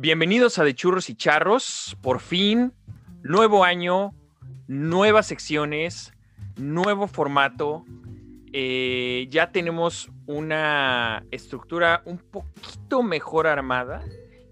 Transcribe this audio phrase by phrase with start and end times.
[0.00, 1.96] Bienvenidos a De Churros y Charros.
[2.00, 2.72] Por fin,
[3.24, 4.14] nuevo año,
[4.68, 6.12] nuevas secciones,
[6.54, 7.84] nuevo formato.
[8.52, 14.04] Eh, ya tenemos una estructura un poquito mejor armada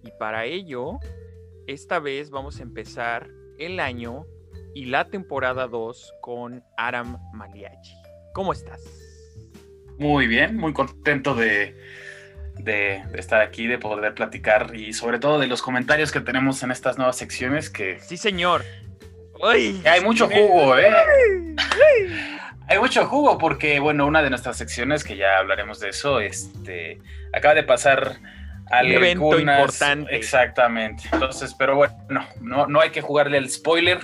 [0.03, 0.99] y para ello,
[1.69, 4.27] esta vez vamos a empezar el año
[4.75, 7.95] y la temporada 2 con Aram Maliachi.
[8.35, 8.83] ¿Cómo estás?
[9.97, 11.77] Muy bien, muy contento de,
[12.59, 16.63] de, de estar aquí, de poder platicar y sobre todo de los comentarios que tenemos
[16.63, 18.01] en estas nuevas secciones que...
[18.01, 18.65] Sí, señor.
[19.53, 20.91] Que hay mucho jugo, ¿eh?
[22.69, 26.99] Hay mucho jugo porque, bueno, una de nuestras secciones, que ya hablaremos de eso, este,
[27.33, 28.17] acaba de pasar
[28.71, 30.17] Un evento importante.
[30.17, 31.05] Exactamente.
[31.13, 34.01] Entonces, pero bueno, no, no hay que jugarle el spoiler.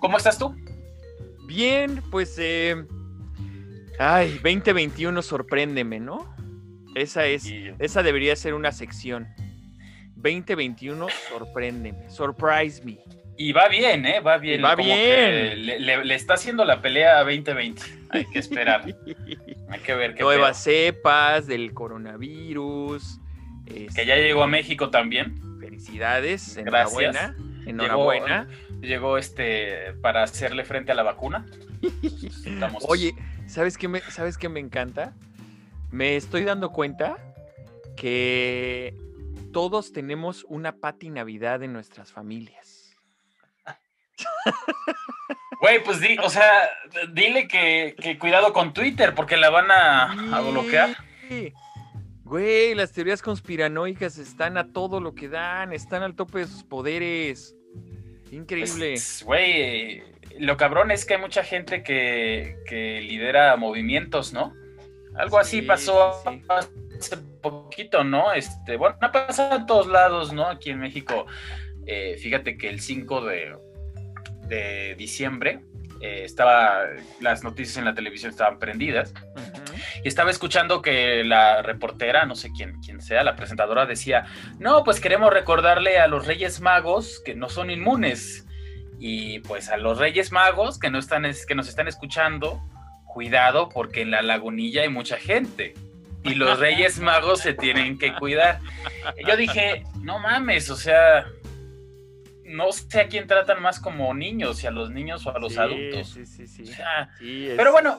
[0.00, 0.54] ¿Cómo estás tú?
[1.46, 2.36] Bien, pues.
[2.38, 2.84] eh,
[3.98, 6.32] ay, 2021, sorpréndeme, ¿no?
[7.00, 7.46] Esa es.
[7.46, 9.28] Y- Esa debería ser una sección.
[10.16, 12.10] 2021, sorpréndeme.
[12.10, 12.98] Surprise me.
[13.36, 14.20] Y va bien, ¿eh?
[14.20, 14.62] Va bien.
[14.62, 15.64] Va como bien.
[15.66, 17.82] Le, le- le está haciendo la pelea a 2020.
[18.10, 18.84] Hay que esperar.
[19.70, 23.18] Hay que ver qué Nuevas cepas del coronavirus.
[23.64, 25.40] Que ya llegó a México también.
[25.60, 26.56] Felicidades.
[26.56, 27.14] Gracias.
[27.16, 27.36] Enhorabuena.
[27.66, 28.48] Enhorabuena.
[28.82, 31.46] Llegó este para hacerle frente a la vacuna.
[32.44, 33.14] Estamos- Oye,
[33.46, 35.14] ¿sabes qué, me, ¿sabes qué me encanta?
[35.90, 37.18] Me estoy dando cuenta
[37.96, 38.94] que
[39.52, 42.96] todos tenemos una pati Navidad en nuestras familias.
[45.60, 46.70] Güey, pues di, o sea,
[47.12, 50.96] dile que, que cuidado con Twitter porque la van a, a bloquear.
[52.24, 56.62] Güey, las teorías conspiranoicas están a todo lo que dan, están al tope de sus
[56.62, 57.56] poderes.
[58.30, 58.92] Increíble.
[58.92, 60.02] Pues, Güey,
[60.38, 64.54] lo cabrón es que hay mucha gente que, que lidera movimientos, ¿no?
[65.20, 66.46] Algo así Sí, pasó sí, sí.
[66.98, 68.32] hace poquito, ¿no?
[68.32, 70.46] Este, bueno, ha pasado en todos lados, ¿no?
[70.46, 71.26] Aquí en México.
[71.86, 73.56] Eh, fíjate que el 5 de,
[74.46, 75.60] de diciembre
[76.00, 76.84] eh, estaba,
[77.20, 79.12] las noticias en la televisión estaban prendidas.
[80.04, 84.26] Y estaba escuchando que la reportera, no sé quién, quién sea, la presentadora decía,
[84.58, 88.46] no, pues queremos recordarle a los Reyes Magos que no son inmunes.
[88.98, 92.62] Y pues a los Reyes Magos que, no están, es- que nos están escuchando,
[93.12, 95.74] cuidado porque en la lagunilla hay mucha gente.
[96.22, 98.60] Y los Reyes Magos se tienen que cuidar.
[99.26, 101.26] Yo dije, no mames, o sea,
[102.44, 105.52] no sé a quién tratan más como niños, si a los niños o a los
[105.52, 106.08] Sí, adultos.
[106.10, 106.62] Sí, sí, sí.
[106.62, 107.98] O sea, Sí, es- pero bueno,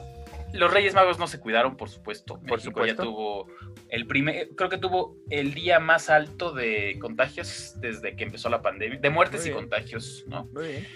[0.54, 2.36] los Reyes Magos no se cuidaron, por supuesto.
[2.42, 3.04] Por México ya supuesto.
[3.04, 3.48] tuvo
[3.90, 8.62] el primer, creo que tuvo el día más alto de contagios desde que empezó la
[8.62, 9.62] pandemia, de muertes Muy y bien.
[9.70, 10.46] contagios, ¿no?
[10.54, 10.88] Muy bien.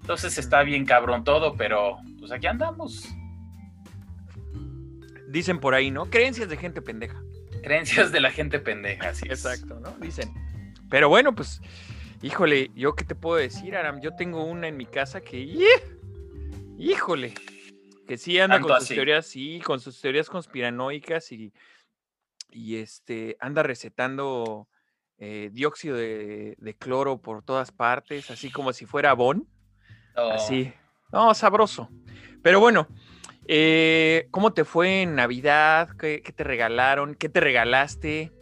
[0.00, 3.08] Entonces está bien cabrón todo, pero pues aquí andamos.
[5.30, 6.06] Dicen por ahí, ¿no?
[6.10, 7.22] Creencias de gente pendeja.
[7.62, 9.22] Creencias de la gente pendeja, es.
[9.22, 9.90] Exacto, ¿no?
[10.00, 10.32] Dicen.
[10.88, 11.60] Pero bueno, pues,
[12.22, 14.00] híjole, ¿yo qué te puedo decir, Aram?
[14.00, 15.46] Yo tengo una en mi casa que,
[16.78, 17.34] híjole,
[18.08, 18.94] que sí anda Tanto con sus así.
[18.94, 21.52] teorías, sí, con sus teorías conspiranoicas y,
[22.50, 24.68] y este, anda recetando
[25.18, 29.46] eh, dióxido de, de cloro por todas partes, así como si fuera Bon.
[30.16, 30.72] Oh, Así.
[31.12, 31.88] No, sabroso.
[32.42, 32.88] Pero bueno,
[33.46, 35.90] eh, ¿cómo te fue en Navidad?
[35.98, 37.14] ¿Qué, te regalaron?
[37.14, 38.32] ¿Qué te regalaste?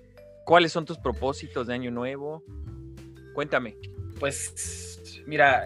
[0.44, 2.42] ¿Cuáles son tus propósitos de año nuevo?
[3.34, 3.76] Cuéntame.
[4.18, 5.64] Pues mira,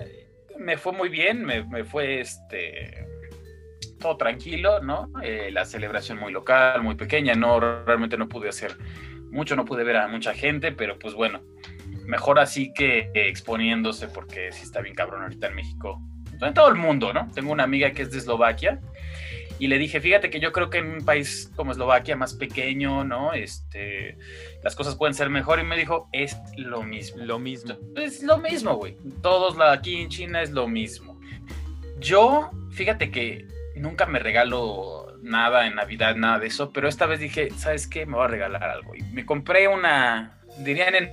[0.58, 3.06] me fue muy bien, me, fue este
[3.98, 5.12] todo tranquilo, ¿no?
[5.22, 8.76] Eh, la celebración muy local, muy pequeña, no realmente no pude hacer
[9.30, 11.40] mucho, no pude ver a mucha gente, pero pues bueno,
[12.04, 16.02] mejor así que exponiéndose porque sí está bien cabrón ahorita en México.
[16.46, 17.30] En todo el mundo, ¿no?
[17.34, 18.80] Tengo una amiga que es de Eslovaquia
[19.58, 23.04] y le dije, fíjate que yo creo que en un país como Eslovaquia, más pequeño,
[23.04, 23.32] ¿no?
[23.32, 24.16] Este,
[24.64, 27.22] las cosas pueden ser mejor y me dijo, es lo mismo.
[27.24, 27.76] Lo mismo.
[27.96, 28.96] Es lo mismo, güey.
[29.22, 31.20] Todos la- aquí en China es lo mismo.
[32.00, 37.20] Yo, fíjate que nunca me regalo nada en Navidad, nada de eso, pero esta vez
[37.20, 38.06] dije, ¿sabes qué?
[38.06, 38.96] Me voy a regalar algo.
[38.96, 41.12] Y me compré una, dirían en,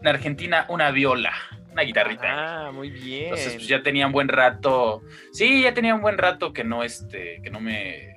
[0.00, 1.32] en Argentina, una viola,
[1.72, 2.66] una guitarrita.
[2.66, 3.24] Ah, muy bien.
[3.24, 5.02] Entonces, pues ya tenía un buen rato.
[5.32, 8.14] Sí, ya tenía un buen rato que no, este, que no me.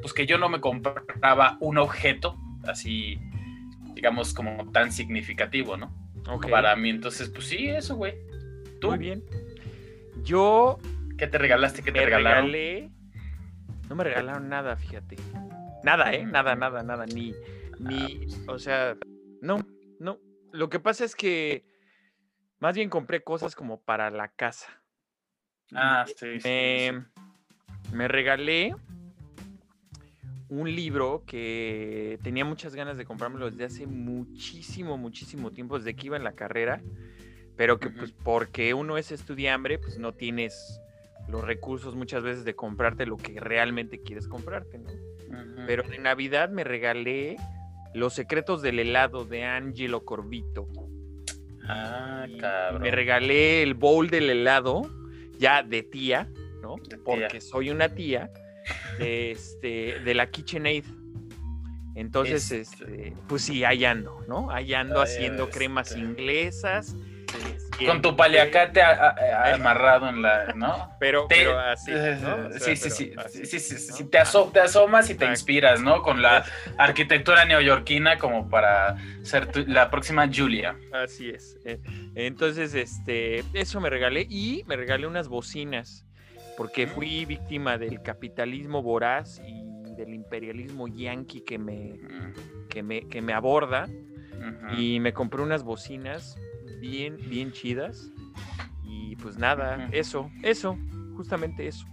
[0.00, 3.18] Pues que yo no me compraba un objeto así,
[3.94, 5.94] digamos, como tan significativo, ¿no?
[6.28, 8.14] Ok, Para mí, entonces, pues sí, eso, güey.
[8.80, 8.88] ¿Tú?
[8.88, 9.24] Muy bien.
[10.22, 10.78] Yo
[11.16, 11.82] ¿Qué te regalaste?
[11.82, 12.52] ¿Qué te me regalaron?
[12.52, 12.90] regalé.
[13.88, 15.16] No me regalaron nada, fíjate.
[15.82, 16.26] Nada, ¿eh?
[16.26, 17.06] Nada, nada, nada.
[17.06, 17.34] Ni,
[17.78, 18.96] ni, o sea,
[19.40, 19.58] no,
[19.98, 20.18] no.
[20.52, 21.64] Lo que pasa es que
[22.58, 24.68] más bien compré cosas como para la casa.
[25.74, 26.48] Ah, sí, sí, sí.
[26.48, 27.04] me,
[27.92, 28.74] me regalé
[30.48, 36.06] un libro que tenía muchas ganas de comprármelo desde hace muchísimo, muchísimo tiempo, desde que
[36.06, 36.80] iba en la carrera,
[37.56, 40.80] pero que pues porque uno es estudiante, pues no tienes
[41.28, 44.90] los recursos muchas veces de comprarte lo que realmente quieres comprarte, ¿no?
[45.66, 47.36] Pero de Navidad me regalé
[47.92, 50.68] Los secretos del helado de Angelo Corvito.
[51.68, 52.82] Ah, cabrón.
[52.82, 54.90] Me regalé el bowl del helado,
[55.38, 56.28] ya de tía,
[56.62, 56.76] ¿no?
[57.04, 58.30] Porque soy una tía
[58.98, 60.84] de, este, de la KitchenAid.
[61.94, 64.50] Entonces, este, pues sí, ahí ando, ¿no?
[64.50, 66.94] Ahí ando haciendo cremas este.
[67.86, 70.90] Con tu paliacate amarrado en la, ¿no?
[70.98, 71.92] Pero, pero así,
[72.58, 76.02] sí, sí, sí, sí, sí, te, asomas y te inspiras, ¿no?
[76.02, 76.44] Con la
[76.78, 80.76] arquitectura neoyorquina como para ser la próxima Julia.
[80.92, 81.58] Así es.
[81.64, 81.80] Eh,
[82.14, 86.06] entonces, este, eso me regalé y me regalé unas bocinas
[86.56, 92.00] porque fui víctima del capitalismo voraz y del imperialismo yanqui que me,
[92.70, 93.86] que me, que me aborda.
[94.76, 96.36] Y me compré unas bocinas
[96.86, 98.10] bien, bien chidas.
[98.84, 100.78] Y pues nada, eso, eso,
[101.16, 101.86] justamente eso.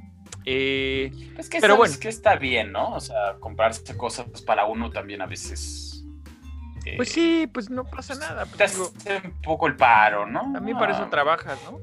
[0.46, 1.96] Eh, es que pero bueno.
[2.00, 2.94] Que está bien, ¿no?
[2.94, 6.04] O sea, comprarse cosas para uno también a veces.
[6.86, 8.46] Eh, pues sí, pues no pasa nada.
[8.46, 10.42] Pues, te hace un poco el paro, ¿no?
[10.56, 11.80] A mí para eso trabajas, ¿no?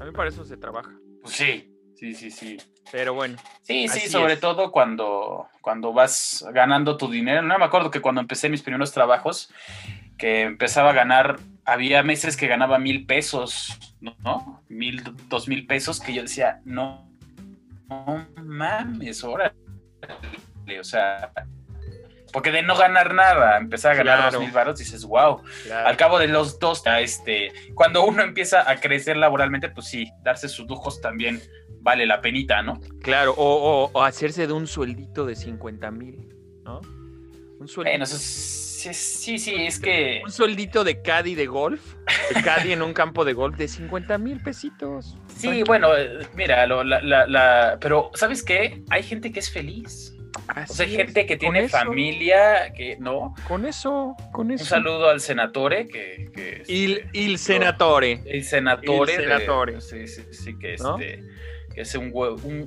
[0.00, 0.92] A mí para eso se trabaja.
[1.22, 2.56] Pues sí, Sí, sí, sí.
[2.90, 3.36] Pero bueno.
[3.60, 7.42] Sí, sí, sobre todo cuando, cuando vas ganando tu dinero.
[7.42, 9.54] No me acuerdo que cuando empecé mis primeros trabajos,
[10.18, 14.62] que empezaba a ganar, había meses que ganaba mil pesos, ¿no?
[14.68, 17.10] Mil, dos mil pesos, que yo decía, no,
[17.88, 19.54] no mames, órale.
[20.80, 21.32] O sea,
[22.32, 25.42] porque de no ganar nada, empezar a ganar dos mil baros, dices, wow.
[25.84, 30.48] Al cabo de los dos, este, cuando uno empieza a crecer laboralmente, pues sí, darse
[30.48, 31.40] sus lujos también
[31.82, 32.80] vale la penita, ¿no?
[33.02, 36.80] Claro, o, hacerse de un sueldito de 50 mil, ¿no?
[37.58, 37.92] Un sueldito.
[37.92, 38.06] Bueno,
[38.92, 40.20] sí, sí, es que...
[40.24, 41.94] Un sueldito de caddy de golf,
[42.34, 45.16] de caddy en un campo de golf de 50 mil pesitos.
[45.36, 45.88] Sí, bueno,
[46.34, 48.82] mira, la, pero ¿sabes qué?
[48.90, 50.14] Hay gente que es feliz.
[50.48, 53.34] o sea, hay gente que tiene familia, que no.
[53.46, 54.64] Con eso, con eso.
[54.64, 56.30] Un saludo al senatore, que...
[56.34, 58.22] que el, el senatore.
[58.24, 59.14] El senatore.
[59.14, 59.80] El senatore.
[59.80, 61.22] sí, sí, sí, que este
[61.72, 62.12] que es un,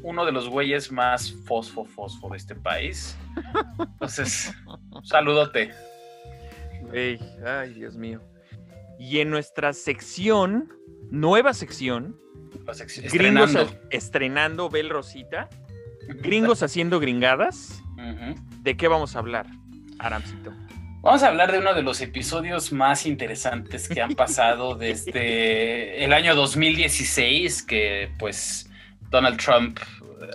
[0.03, 3.17] uno de los güeyes más fosfo fosfo de este país.
[3.79, 4.53] Entonces,
[5.03, 5.71] saludote.
[6.93, 8.21] Ay, Dios mío.
[8.99, 10.73] Y en nuestra sección,
[11.09, 12.19] nueva sección,
[13.11, 13.55] gringos
[13.89, 15.49] estrenando Bel Rosita,
[16.21, 17.81] gringos haciendo gringadas.
[18.61, 19.47] ¿De qué vamos a hablar,
[19.99, 20.51] Aramcito?
[21.05, 26.13] Vamos a hablar de uno de los episodios más interesantes que han pasado desde el
[26.13, 28.71] año 2016, que pues
[29.11, 30.27] Donald Trump eh,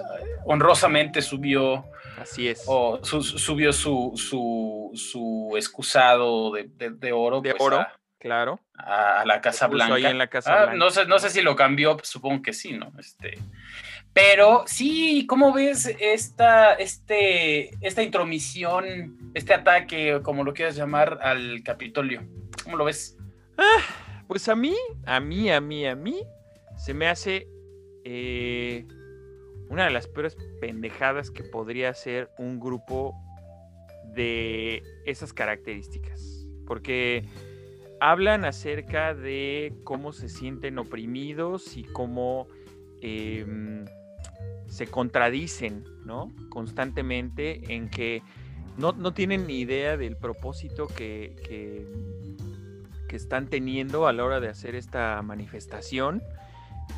[0.45, 1.85] honrosamente subió.
[2.21, 2.65] Así es.
[2.67, 7.41] O subió su, su, su, excusado de, de, oro.
[7.41, 7.87] De pues, oro,
[8.19, 8.61] claro.
[8.75, 9.95] A, la Casa Blanca.
[9.95, 12.53] Ahí en la Casa ah, No sé, no sé si lo cambió, pues, supongo que
[12.53, 12.93] sí, ¿no?
[12.99, 13.39] Este.
[14.13, 21.63] Pero sí, ¿cómo ves esta, este, esta intromisión, este ataque, como lo quieras llamar, al
[21.63, 22.23] Capitolio?
[22.65, 23.17] ¿Cómo lo ves?
[23.57, 23.81] Ah,
[24.27, 24.77] pues a mí,
[25.07, 26.23] a mí, a mí, a mí,
[26.77, 27.47] se me hace
[28.05, 28.87] eh,
[29.71, 33.15] una de las peores pendejadas que podría ser un grupo
[34.13, 36.47] de esas características.
[36.67, 37.25] Porque
[38.01, 42.49] hablan acerca de cómo se sienten oprimidos y cómo
[43.01, 43.85] em,
[44.67, 46.33] se contradicen, ¿no?
[46.49, 48.23] Constantemente en que
[48.77, 51.87] no, tienen ni idea del propósito que, que,
[53.15, 56.23] están teniendo a la hora de hacer esta manifestación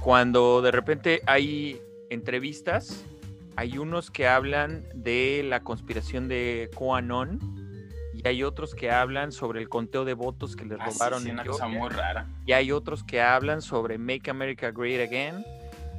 [0.03, 1.81] cuando de repente hay
[2.13, 3.05] entrevistas,
[3.57, 7.39] hay unos que hablan de la conspiración de QAnon
[8.15, 11.29] y hay otros que hablan sobre el conteo de votos que les ah, robaron.
[11.29, 12.29] una cosa muy rara.
[12.47, 15.45] Y hay otros que hablan sobre Make America Great Again.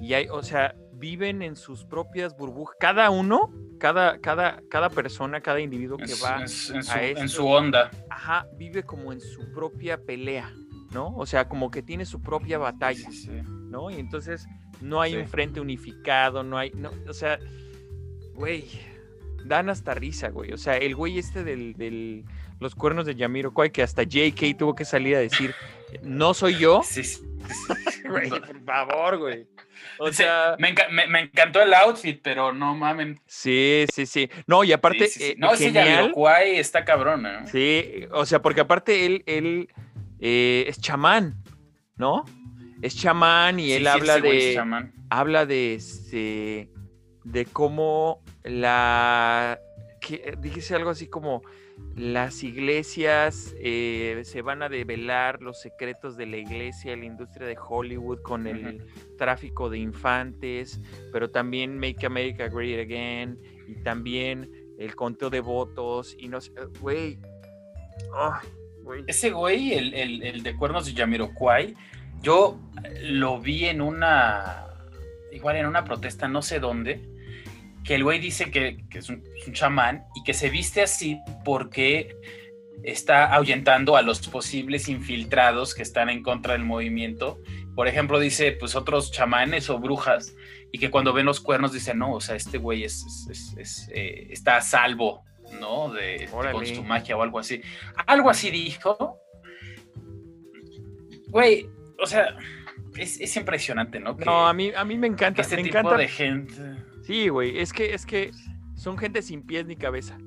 [0.01, 2.75] Y hay, o sea, viven en sus propias burbujas.
[2.79, 7.91] Cada uno, cada, cada, cada persona, cada individuo que va en, su, en su onda.
[8.09, 10.51] Ajá, vive como en su propia pelea,
[10.91, 11.15] ¿no?
[11.15, 13.09] O sea, como que tiene su propia batalla.
[13.11, 13.41] Sí, sí.
[13.73, 13.89] ¿no?
[13.89, 14.47] Y entonces
[14.81, 17.39] no hay un frente unificado, no hay, no, o sea,
[18.33, 18.65] güey,
[19.45, 20.51] dan hasta risa, güey.
[20.53, 22.25] O sea, el güey este del, del
[22.59, 25.53] los cuernos de Yamiro Kwai, que hasta JK tuvo que salir a decir,
[26.01, 26.81] no soy yo.
[26.83, 27.21] Sí, sí.
[28.09, 29.47] güey, por favor, güey.
[29.99, 30.69] O sea, me,
[31.19, 33.19] encantó el outfit, pero no mamen.
[33.25, 34.29] Sí, sí, sí.
[34.47, 35.09] No, y aparte.
[35.19, 35.73] Eh, no, ese
[36.13, 37.45] Kwai está cabrón, ¿no?
[37.47, 39.69] Sí, o sea, porque aparte él, él
[40.19, 41.43] eh, es chamán,
[41.97, 42.23] ¿no?
[42.83, 44.61] Es chamán y él habla, de,
[45.09, 46.69] habla de este,
[47.23, 49.57] de cómo la
[50.01, 51.43] que dijese algo así como
[51.95, 57.57] las iglesias eh, se van a develar los secretos de la iglesia, la industria de
[57.57, 58.85] Hollywood con el
[59.17, 60.81] tráfico de infantes,
[61.13, 66.51] pero también Make America Great Again y también el conteo de votos y no sé,
[66.81, 67.17] güey.
[69.07, 71.73] Ese güey, el, el, de cuernos de Yamiroquai,
[72.23, 72.57] yo
[73.01, 74.65] lo vi en una,
[75.31, 77.01] igual en una protesta, no sé dónde,
[77.83, 82.15] que el güey dice que, es, un, chamán y que se viste así porque
[82.83, 87.39] está ahuyentando a los posibles infiltrados que están en contra del movimiento.
[87.75, 90.33] Por ejemplo, dice, pues otros chamanes o brujas,
[90.71, 93.05] y que cuando ven los cuernos dicen, no, o sea, este güey es,
[93.93, 95.23] eh, está a salvo,
[95.59, 95.93] ¿no?
[95.93, 97.61] De, con su magia o algo así.
[98.07, 99.19] Algo así dijo.
[101.27, 101.67] Güey,
[102.03, 102.37] o sea,
[102.95, 104.15] es, impresionante, ¿no?
[104.25, 105.41] no, a mí, a mí me encanta.
[105.41, 105.97] Este me tipo encanta.
[105.97, 106.53] de gente
[107.03, 108.31] Sí, güey, es que, es que
[108.75, 110.17] son gente sin pies ni cabeza,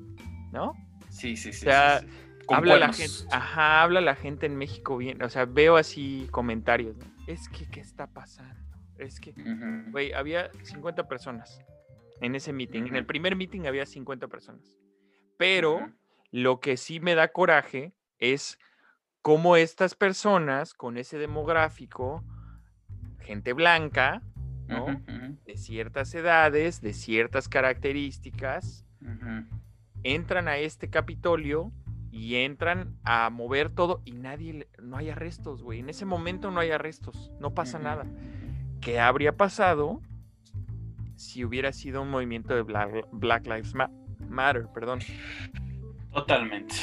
[0.51, 0.73] ¿no?
[1.09, 1.65] Sí, sí, sí.
[1.65, 2.01] O sea,
[2.49, 6.95] habla la gente, ajá, habla la gente en México bien, o sea, veo así comentarios,
[6.97, 7.05] ¿no?
[7.25, 8.55] Es que, ¿qué está pasando?
[8.99, 9.33] Es que,
[9.91, 11.59] güey, había 50 personas
[12.21, 12.87] en ese meeting.
[12.87, 14.77] En el primer meeting había 50 personas.
[15.37, 15.91] Pero
[16.31, 18.57] lo que sí me da coraje es
[19.27, 22.23] cómo estas personas con ese demográfico,
[23.19, 24.21] gente blanca,
[25.45, 28.85] de ciertas edades, de ciertas características,
[30.03, 31.73] entran a este Capitolio
[32.09, 35.81] y entran a mover todo y nadie, no hay arrestos, güey.
[35.81, 38.05] En ese momento no hay arrestos, no pasa nada.
[38.79, 40.01] ¿Qué habría pasado
[41.17, 43.73] si hubiera sido un movimiento de Black, Lives
[44.29, 44.99] Matter, perdón?
[46.13, 46.75] Totalmente.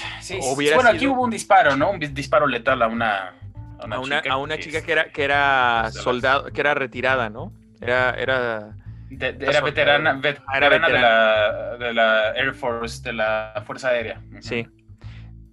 [0.55, 1.91] bueno, aquí hubo un disparo, ¿no?
[1.91, 3.35] Un disparo letal a una,
[3.81, 7.53] a una, chica, que, era, que era soldado, que era retirada, ¿no?
[7.81, 8.77] Era, era,
[9.11, 14.21] era veterana, veterana, De, la, Air Force, de la Fuerza Aérea.
[14.41, 14.67] Sí.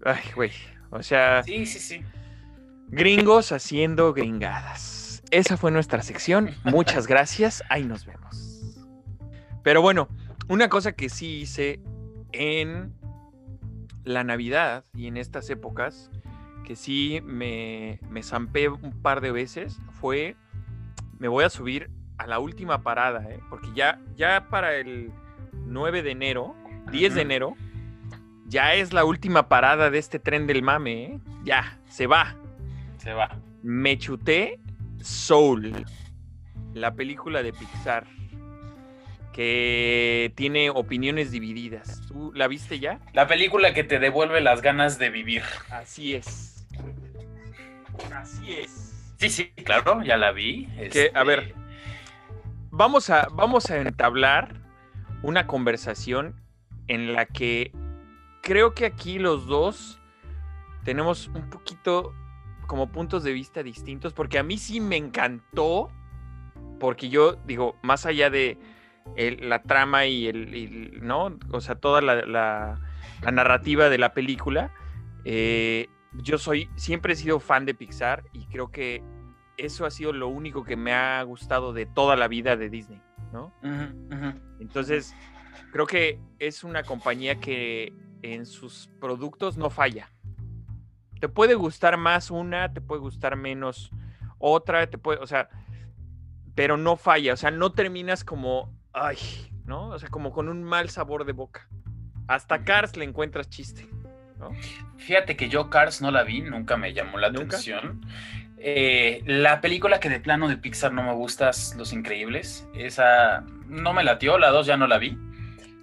[0.06, 0.52] Ay, güey.
[0.92, 1.44] O sea.
[1.44, 2.04] Sí, sí, sí.
[2.88, 5.24] Gringos haciendo gringadas.
[5.32, 6.56] Esa fue nuestra sección.
[6.64, 7.64] Muchas gracias.
[7.70, 8.76] Ahí nos vemos.
[9.64, 10.10] Pero bueno,
[10.48, 11.80] una cosa que sí hice
[12.32, 12.94] en
[14.04, 16.12] la Navidad y en estas épocas,
[16.66, 20.36] que sí me, me zampé un par de veces, fue
[21.22, 23.40] me voy a subir a la última parada, ¿eh?
[23.50, 25.12] porque ya, ya para el
[25.54, 26.56] 9 de enero,
[26.92, 27.56] 10 de enero,
[28.48, 31.20] ya es la última parada de este tren del mame, ¿eh?
[31.44, 32.36] ya, se va.
[32.98, 33.38] Se va.
[33.62, 34.60] Me chuté
[35.00, 35.86] Soul,
[36.74, 38.08] la película de Pixar,
[39.32, 42.02] que tiene opiniones divididas.
[42.08, 43.00] ¿Tú la viste ya?
[43.14, 45.44] La película que te devuelve las ganas de vivir.
[45.70, 46.68] Así es.
[48.14, 49.16] Así es.
[49.18, 50.66] Sí, sí, claro, ya la vi.
[50.92, 51.56] Que, a ver, este,
[52.72, 54.56] vamos a, vamos a entablar
[55.22, 56.36] una conversación
[56.88, 57.72] en la que
[58.42, 60.00] creo que aquí los dos
[60.84, 62.14] tenemos un poquito
[62.68, 65.92] como puntos de vista distintos, porque a mí sí me encantó,
[66.80, 68.58] porque yo digo, más allá de
[69.16, 71.38] la trama y el, ¿no?
[71.52, 72.80] O sea, toda la,
[73.32, 74.74] narrativa de la película,
[75.26, 79.04] eh, yo soy, siempre he sido fan de Pixar y creo que
[79.58, 83.02] eso ha sido lo único que me ha gustado de toda la vida de Disney,
[83.32, 83.54] ¿no?
[84.60, 85.16] Entonces,
[85.72, 90.10] creo que es una compañía que en sus productos no falla.
[91.20, 93.92] Te puede gustar más una, te puede gustar menos
[94.40, 95.50] otra, te puede, o sea,
[96.56, 99.18] pero no falla, o sea, no terminas como, ay,
[99.66, 99.90] ¿no?
[99.90, 101.68] O sea, como con un mal sabor de boca.
[102.28, 103.88] Hasta Cars le encuentras chiste,
[104.38, 104.52] ¿no?
[104.98, 108.06] Fíjate que yo Cars no la vi, nunca me llamó la atención.
[108.58, 112.68] Eh, la película que de plano de Pixar no me gusta es Los Increíbles.
[112.76, 115.18] Esa no me latió, la dos ya no la vi.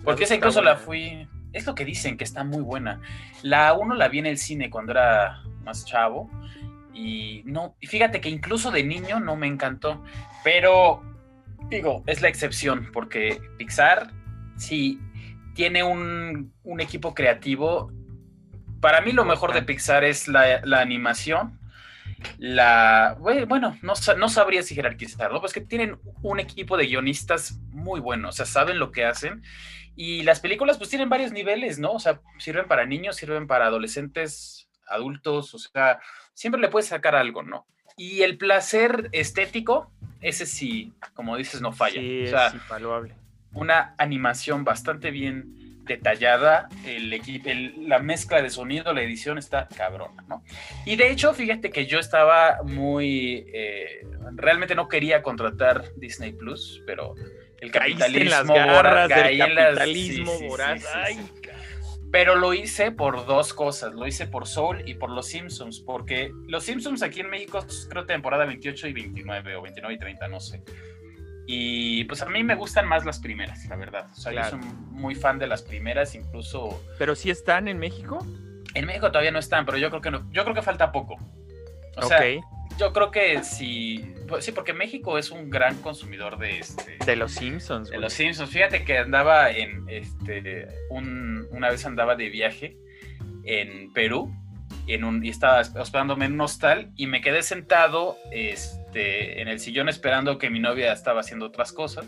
[0.04, 1.28] Porque esa incluso la fui.
[1.52, 3.00] Es lo que dicen, que está muy buena.
[3.42, 6.30] La uno la vi en el cine cuando era más chavo.
[6.94, 10.02] Y no, fíjate que incluso de niño no me encantó.
[10.44, 11.02] Pero
[11.68, 14.10] digo, es la excepción, porque Pixar
[14.56, 15.00] sí
[15.54, 17.92] tiene un, equipo creativo.
[18.80, 21.58] Para mí lo mejor de Pixar es la, la animación
[22.38, 23.16] la.
[23.18, 28.28] Bueno, no, no sabría si jerarquizarlo, pues que tienen un equipo de guionistas muy bueno,
[28.28, 29.42] o sea, saben lo que hacen.
[29.96, 31.92] Y las películas, pues tienen varios niveles, ¿no?
[31.92, 36.00] O sea, sirven para niños, sirven para adolescentes, adultos, o sea,
[36.34, 37.66] siempre le puedes sacar algo, ¿no?
[37.96, 42.00] Y el placer estético, ese sí, como dices, no falla.
[42.00, 43.14] Sí, o sea, es invaluable.
[43.52, 47.48] Una animación bastante bien detallada, el, equipo,
[47.80, 50.44] la mezcla de sonido, la edición está cabrona, ¿no?
[50.84, 56.82] Y de hecho, fíjate que yo estaba muy, eh, realmente no quería contratar Disney Plus,
[56.86, 57.14] pero
[57.60, 60.84] el capitalismo voraz, capitalismo voraz.
[60.94, 61.18] Ay,
[62.10, 66.32] Pero lo hice por dos cosas, lo hice por Soul y por Los Simpsons, porque
[66.46, 70.40] Los Simpsons aquí en México creo temporada 28 y 29 o 29 y 30, no
[70.40, 70.62] sé.
[71.46, 74.10] Y pues a mí me gustan más las primeras, la verdad.
[74.12, 74.58] O sea, yo soy
[74.90, 76.82] muy fan de las primeras, incluso.
[76.98, 78.18] ¿Pero sí están en México?
[78.74, 81.16] En México todavía no están, pero yo creo que no, yo creo que falta poco.
[81.96, 82.20] O sea,
[82.76, 86.98] yo creo que sí, pues, sí, porque México es un gran consumidor de este.
[87.04, 87.90] De los Simpsons.
[87.90, 88.50] De los Simpsons.
[88.50, 90.68] Fíjate que andaba en este.
[90.90, 92.76] una vez andaba de viaje
[93.44, 94.32] en Perú
[94.86, 99.60] en un, y estaba hospedándome en un hostal y me quedé sentado este, en el
[99.60, 102.06] sillón esperando que mi novia estaba haciendo otras cosas.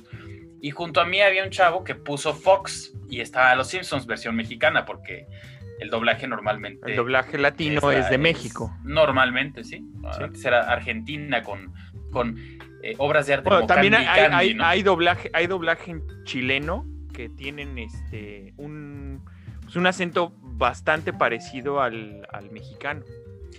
[0.62, 4.36] Y junto a mí había un chavo que puso Fox y estaba Los Simpsons versión
[4.36, 5.26] mexicana porque
[5.80, 6.90] el doblaje normalmente...
[6.90, 8.76] El doblaje latino es, de México.
[8.84, 9.82] Normalmente, sí.
[10.20, 11.72] Antes era Argentina con,
[12.12, 12.36] con
[12.82, 13.48] eh, obras de arte.
[13.48, 19.22] Bueno, también hay, hay, doblaje, hay doblaje chileno que tienen este un,
[19.62, 23.02] pues un acento bastante parecido al, mexicano.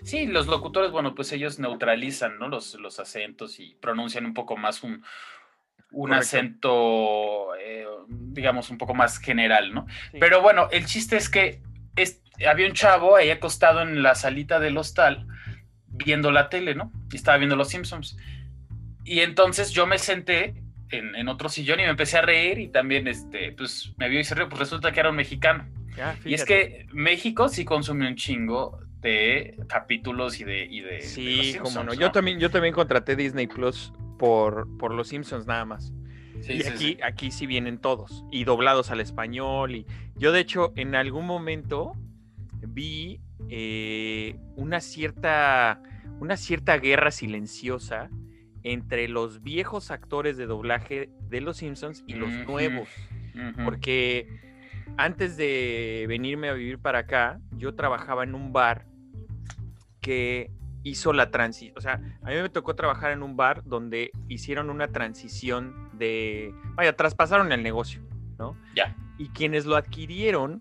[0.04, 2.48] Sí, los locutores, bueno, pues ellos neutralizan ¿no?
[2.48, 5.04] los, los acentos y pronuncian un poco más un,
[5.92, 9.86] un acento, eh, digamos, un poco más general, ¿no?
[10.20, 11.62] Pero bueno, el chiste es que
[12.48, 15.28] había un chavo ahí acostado en la salita del hostal
[15.88, 16.92] viendo la tele, ¿no?
[17.12, 18.18] Y estaba viendo Los Simpsons.
[19.04, 20.56] Y entonces yo me senté
[20.90, 24.24] en, otro sillón y me empecé a reír y también, este, pues me vio y
[24.24, 25.68] se rió, pues resulta que era un mexicano.
[26.26, 30.66] y es que México sí consume un chingo de capítulos y de...
[30.66, 31.94] Y de sí, como no.
[31.94, 35.92] Yo, también, yo también contraté Disney Plus por, por Los Simpsons nada más.
[36.48, 39.76] Y aquí, aquí sí vienen todos y doblados al español.
[39.76, 41.94] Y yo, de hecho, en algún momento
[42.68, 45.82] vi eh, una cierta
[46.20, 48.10] una cierta guerra silenciosa
[48.64, 52.88] entre los viejos actores de doblaje de Los Simpsons y los nuevos.
[53.66, 54.28] Porque
[54.98, 58.86] antes de venirme a vivir para acá, yo trabajaba en un bar
[60.00, 60.52] que
[60.84, 64.70] hizo la transición, o sea, a mí me tocó trabajar en un bar donde hicieron
[64.70, 68.02] una transición de, vaya, traspasaron el negocio,
[68.40, 68.58] ¿no?
[68.76, 68.96] Ya.
[69.20, 70.60] Y quienes lo adquirieron,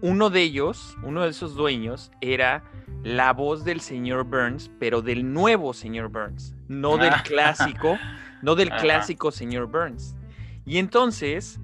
[0.00, 2.64] uno de ellos, uno de esos dueños, era
[3.02, 7.22] la voz del señor Burns, pero del nuevo señor Burns, no del ah.
[7.24, 7.98] clásico,
[8.40, 10.16] no del clásico señor Burns.
[10.64, 11.60] Y entonces,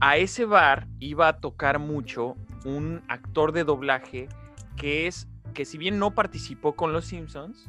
[0.00, 4.28] a ese bar iba a tocar mucho un actor de doblaje
[4.76, 7.66] que es, que si bien no participó con los Simpsons,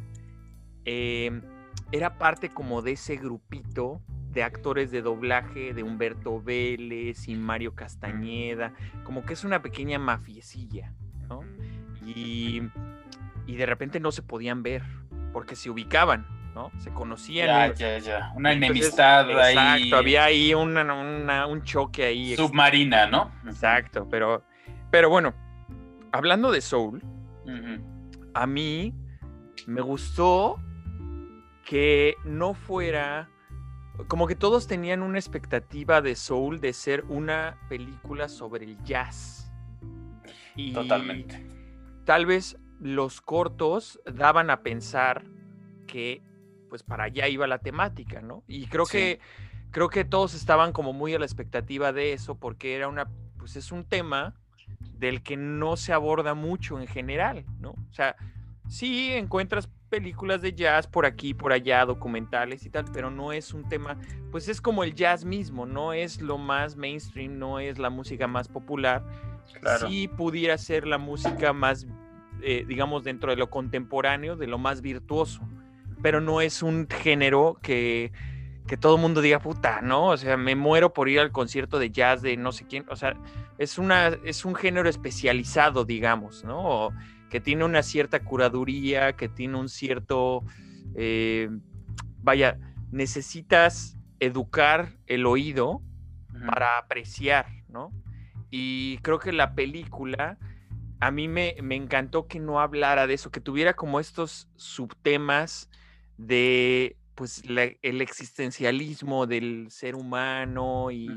[0.84, 1.42] em,
[1.92, 7.74] era parte como de ese grupito de actores de doblaje de Humberto Vélez y Mario
[7.74, 8.74] Castañeda,
[9.04, 10.94] como que es una pequeña mafiecilla,
[11.28, 11.42] ¿no?
[12.06, 12.62] Y,
[13.48, 14.84] y de repente no se podían ver,
[15.34, 16.72] porque se ubicaban, ¿no?
[16.78, 17.74] Se conocían.
[17.74, 18.32] Ya, ya, ya.
[18.36, 19.56] Una enemistad ahí.
[19.56, 22.36] Exacto, había ahí un choque ahí.
[22.36, 23.32] Submarina, ¿no?
[23.46, 24.44] Exacto, pero,
[24.92, 25.34] pero bueno,
[26.12, 27.02] hablando de Soul,
[28.36, 28.94] a mí
[29.66, 30.60] me gustó
[31.70, 33.30] que no fuera
[34.08, 39.52] como que todos tenían una expectativa de Soul de ser una película sobre el jazz.
[40.56, 41.46] Y Totalmente.
[42.06, 45.26] Tal vez los cortos daban a pensar
[45.86, 46.24] que
[46.70, 48.44] pues para allá iba la temática, ¿no?
[48.48, 49.20] Y creo que
[49.70, 53.56] creo que todos estaban como muy a la expectativa de eso porque era una pues
[53.58, 54.34] es un tema
[54.98, 57.72] del que no se aborda mucho en general, ¿no?
[57.72, 58.16] O sea,
[58.68, 63.54] sí encuentras películas de jazz por aquí, por allá, documentales y tal, pero no es
[63.54, 63.98] un tema,
[64.32, 68.28] pues es como el jazz mismo, no es lo más mainstream, no es la música
[68.28, 69.04] más popular.
[69.80, 71.88] Sí pudiera ser la música más,
[72.42, 75.42] eh, digamos, dentro de lo contemporáneo, de lo más virtuoso,
[76.02, 78.12] pero no es un género que,
[78.68, 80.10] que todo el mundo diga, puta, ¿no?
[80.10, 82.96] O sea, me muero por ir al concierto de jazz de no sé quién, o
[82.96, 83.16] sea,
[83.58, 86.92] es, una, es un género especializado, digamos, ¿no?
[87.30, 90.44] Que tiene una cierta curaduría, que tiene un cierto,
[90.96, 91.50] eh,
[92.18, 92.58] vaya,
[92.92, 95.82] necesitas educar el oído
[96.48, 97.92] para apreciar, ¿no?
[98.50, 100.38] Y creo que la película,
[101.00, 105.70] a mí me, encantó que no hablara de eso, que tuviera como estos subtemas
[106.18, 111.10] de pues el existencialismo del ser humano y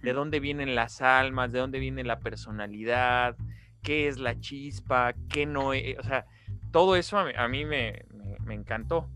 [0.00, 3.36] de dónde vienen las almas, de dónde viene la personalidad,
[3.82, 6.26] qué es la chispa, qué no es, o sea,
[6.70, 8.04] todo eso a mí, me,
[8.48, 9.08] encantó.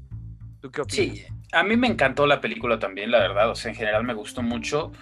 [0.61, 1.17] ¿Tú qué opinas?
[1.17, 4.15] Sí, a mí me encantó la película también, la verdad, o sea, en general me
[4.15, 4.93] gustó mucho.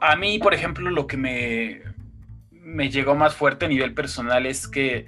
[0.00, 1.82] A mí, por ejemplo, lo que me,
[2.50, 5.06] me llegó más fuerte a nivel personal es que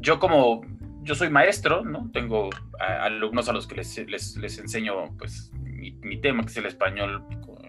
[0.00, 0.62] yo como,
[1.02, 2.10] yo soy maestro, ¿no?
[2.12, 7.24] Tengo alumnos a los que les, les, enseño, pues, mi, tema, que es el español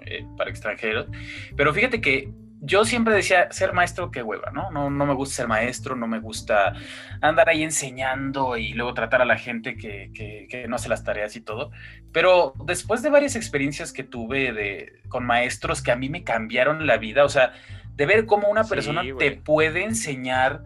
[0.06, 1.08] eh, para extranjeros,
[1.56, 2.32] pero fíjate que
[2.66, 4.72] yo siempre decía, ser maestro, qué hueva, ¿no?
[4.72, 4.90] ¿no?
[4.90, 6.74] No me gusta ser maestro, no me gusta
[7.20, 11.36] andar ahí enseñando y luego tratar a la gente que, que, no hace las tareas
[11.36, 11.72] y todo.
[12.14, 16.88] Pero después de varias experiencias que tuve de, con maestros que a mí me cambiaron
[16.88, 17.52] la vida, o sea,
[17.96, 20.64] de ver cómo una persona te puede enseñar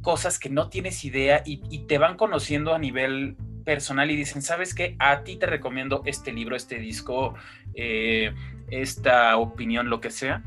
[0.00, 4.40] cosas que no tienes idea y, y te van conociendo a nivel personal y dicen,
[4.40, 4.96] ¿sabes qué?
[4.98, 7.34] A ti te recomiendo este libro, este disco,
[7.74, 8.32] eh,
[8.70, 10.42] esta opinión, lo que sea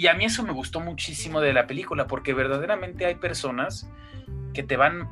[0.00, 3.86] y a mí eso me gustó muchísimo de la película, porque verdaderamente hay personas
[4.54, 5.10] que te van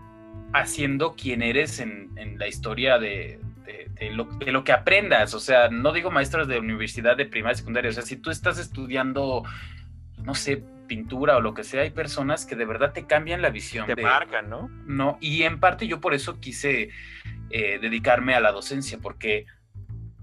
[0.54, 3.38] haciendo quien eres en, la historia de,
[4.12, 5.34] lo, que aprendas.
[5.34, 7.90] O sea, no digo maestros de universidad, de primaria, secundaria.
[7.90, 9.42] O sea, si tú estás estudiando,
[10.22, 13.50] no sé, pintura o lo que sea, hay personas que de verdad te cambian la
[13.50, 13.86] visión.
[13.86, 14.70] Te marcan, ¿no?
[14.86, 16.88] No, y en parte yo por eso quise
[17.50, 19.44] eh, dedicarme a la docencia, porque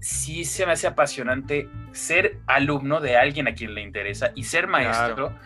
[0.06, 4.68] sí se me hace apasionante ser alumno de alguien a quien le interesa y ser
[4.68, 5.36] maestro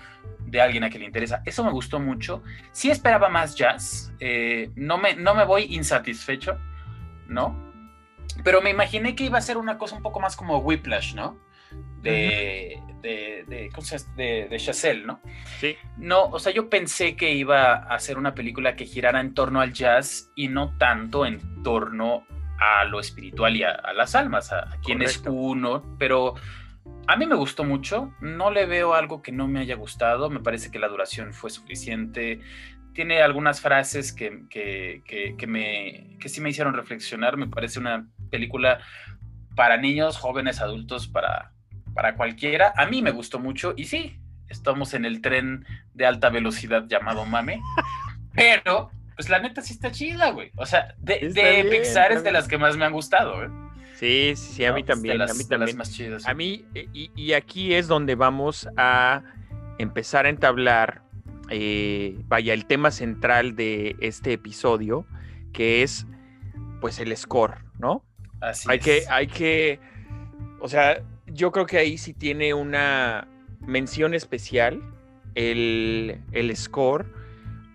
[0.41, 1.43] de alguien a quien le interesa.
[1.47, 2.43] Eso me gustó mucho.
[2.71, 4.13] Sí esperaba más jazz.
[4.21, 6.59] Eh, no, me, no me voy insatisfecho,
[7.27, 7.73] ¿no?
[8.45, 11.39] Pero me imaginé que iba a ser una cosa un poco más como Whiplash, ¿no?
[12.03, 14.15] De, de, de, ¿cómo se llama?
[14.17, 15.23] de, de Chazelle, ¿no?
[15.59, 15.75] Sí.
[15.97, 19.63] No, o sea, yo pensé que iba a ser una película que girara en torno
[19.63, 22.27] al jazz y no tanto en torno
[22.61, 26.35] a lo espiritual y a, las almas, a, quien es uno, pero
[27.07, 30.41] a mí me gustó mucho, no le veo algo que no me haya gustado, me
[30.41, 32.41] parece que la duración fue suficiente,
[32.93, 38.81] tiene algunas frases que, que, me, que sí me hicieron reflexionar, me parece una película
[39.57, 41.53] para niños, jóvenes, adultos, para,
[41.95, 46.29] para cualquiera, a mí me gustó mucho y sí, estamos en el tren de alta
[46.29, 47.61] velocidad llamado Mame,
[48.35, 50.51] pero pues la neta sí está chida, güey.
[50.57, 53.49] O sea, de, Pixar es de las que más me han gustado, güey.
[53.97, 55.21] Sí, sí, sí, a mí también.
[55.21, 55.77] a mí también.
[55.77, 56.27] más chidas.
[56.27, 59.23] A mí, eh, y, aquí es donde vamos a
[59.77, 61.03] empezar a entablar,
[61.51, 65.05] eh, vaya, el tema central de este episodio,
[65.53, 66.07] que es,
[66.81, 68.03] pues, el score, ¿no?
[68.41, 69.81] Así hay Que, hay que,
[70.61, 73.29] o sea, yo creo que ahí sí tiene una
[73.61, 74.81] mención especial
[75.35, 77.05] el, el score,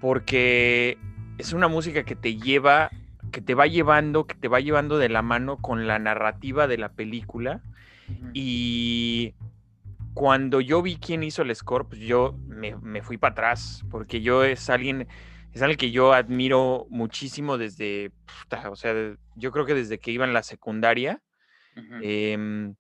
[0.02, 0.98] porque
[1.38, 2.92] es una música que te lleva,
[3.32, 6.78] que te va llevando, que te va llevando de la mano con la narrativa de
[6.78, 7.62] la película.
[8.34, 9.34] Y
[10.14, 14.44] cuando yo vi quién hizo el score, pues yo me, fui para atrás, porque yo
[14.44, 15.08] es alguien,
[15.52, 18.12] es alguien que yo admiro muchísimo desde,
[18.70, 18.94] o sea,
[19.36, 21.22] yo creo que desde que iba en la secundaria,
[22.02, 22.76] em,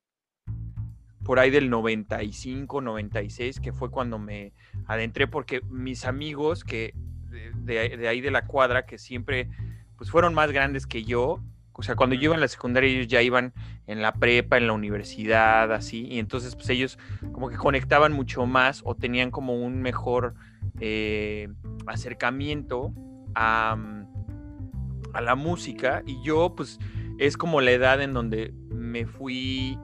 [1.24, 4.54] por ahí del 95, 96, que fue cuando me
[4.86, 6.94] adentré, porque mis amigos que
[7.36, 9.50] de, ahí de la cuadra que siempre
[9.98, 11.42] pues fueron más grandes que yo.
[11.78, 13.54] O sea, cuando yo iba en la secundaria ellos ya iban
[13.86, 16.08] en la prepa, en la universidad, así.
[16.08, 16.98] Y entonces pues ellos
[17.32, 20.36] como que conectaban mucho más o tenían como un mejor
[20.80, 21.50] eh,
[21.86, 22.94] acercamiento
[23.36, 23.78] a,
[25.14, 26.02] a la música.
[26.06, 26.80] Y yo pues
[27.18, 29.78] es como la edad en donde me fui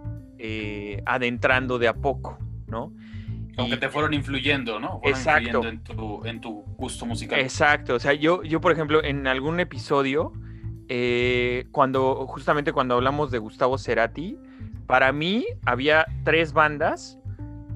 [0.44, 2.94] eh, adentrando de a poco, ¿no?
[3.62, 5.00] Aunque te fueron influyendo, ¿no?
[5.04, 5.64] exacto.
[6.26, 7.40] en tu, gusto musical.
[7.40, 7.96] Exacto.
[7.96, 10.34] O sea, yo, yo por ejemplo, en algún episodio,
[10.90, 14.38] eh, cuando, justamente cuando hablamos de Gustavo Cerati,
[14.88, 17.18] para mí había tres bandas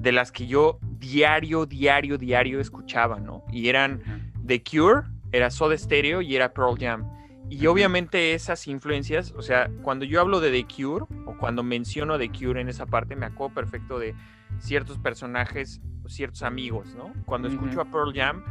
[0.00, 3.44] de las que yo diario, diario, diario escuchaba, ¿no?
[3.50, 7.10] Y eran The Cure, era Soda Stereo y era Pearl Jam.
[7.48, 12.18] Y obviamente esas influencias, o sea, cuando yo hablo de The Cure o cuando menciono
[12.18, 14.14] The Cure en esa parte, me acuerdo perfecto de
[14.58, 17.12] ciertos personajes, ciertos amigos, ¿no?
[17.24, 18.42] Cuando escucho a Pearl Jam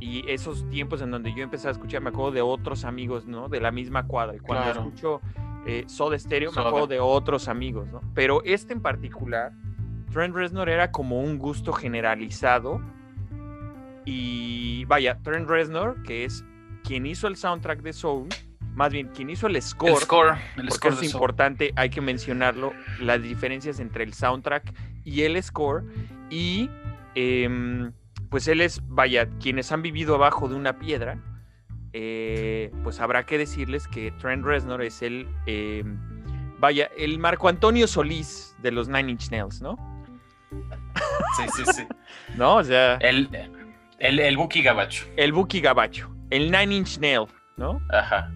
[0.00, 3.48] y esos tiempos en donde yo empecé a escuchar, me acuerdo de otros amigos, ¿no?
[3.48, 4.36] De la misma cuadra.
[4.36, 5.20] Y cuando escucho
[5.66, 8.00] eh, Soda Stereo, me acuerdo de otros amigos, ¿no?
[8.14, 9.52] Pero este en particular,
[10.12, 12.80] Trent Reznor era como un gusto generalizado.
[14.04, 16.44] Y vaya, Trent Reznor, que es
[16.84, 18.28] quien hizo el soundtrack de Soul,
[18.74, 22.72] más bien quien hizo el score, el score, el porque es importante, hay que mencionarlo,
[23.00, 24.72] las diferencias entre el soundtrack
[25.08, 25.84] y el score.
[26.30, 26.70] Y
[27.14, 27.92] em,
[28.30, 31.18] pues él es, vaya, quienes han vivido abajo de una piedra,
[31.92, 35.98] eh, pues habrá que decirles que Trent Reznor es el, em,
[36.58, 39.76] vaya, el Marco Antonio Solís de los Nine Inch Nails, ¿no?
[41.36, 41.82] Sí, sí, sí.
[42.36, 42.56] ¿No?
[42.56, 42.96] O sea.
[42.96, 43.28] El,
[43.98, 45.06] el, el Buki Gabacho.
[45.16, 46.14] El Buki Gabacho.
[46.30, 47.80] El Nine Inch Nail, ¿no?
[47.90, 48.30] Ajá.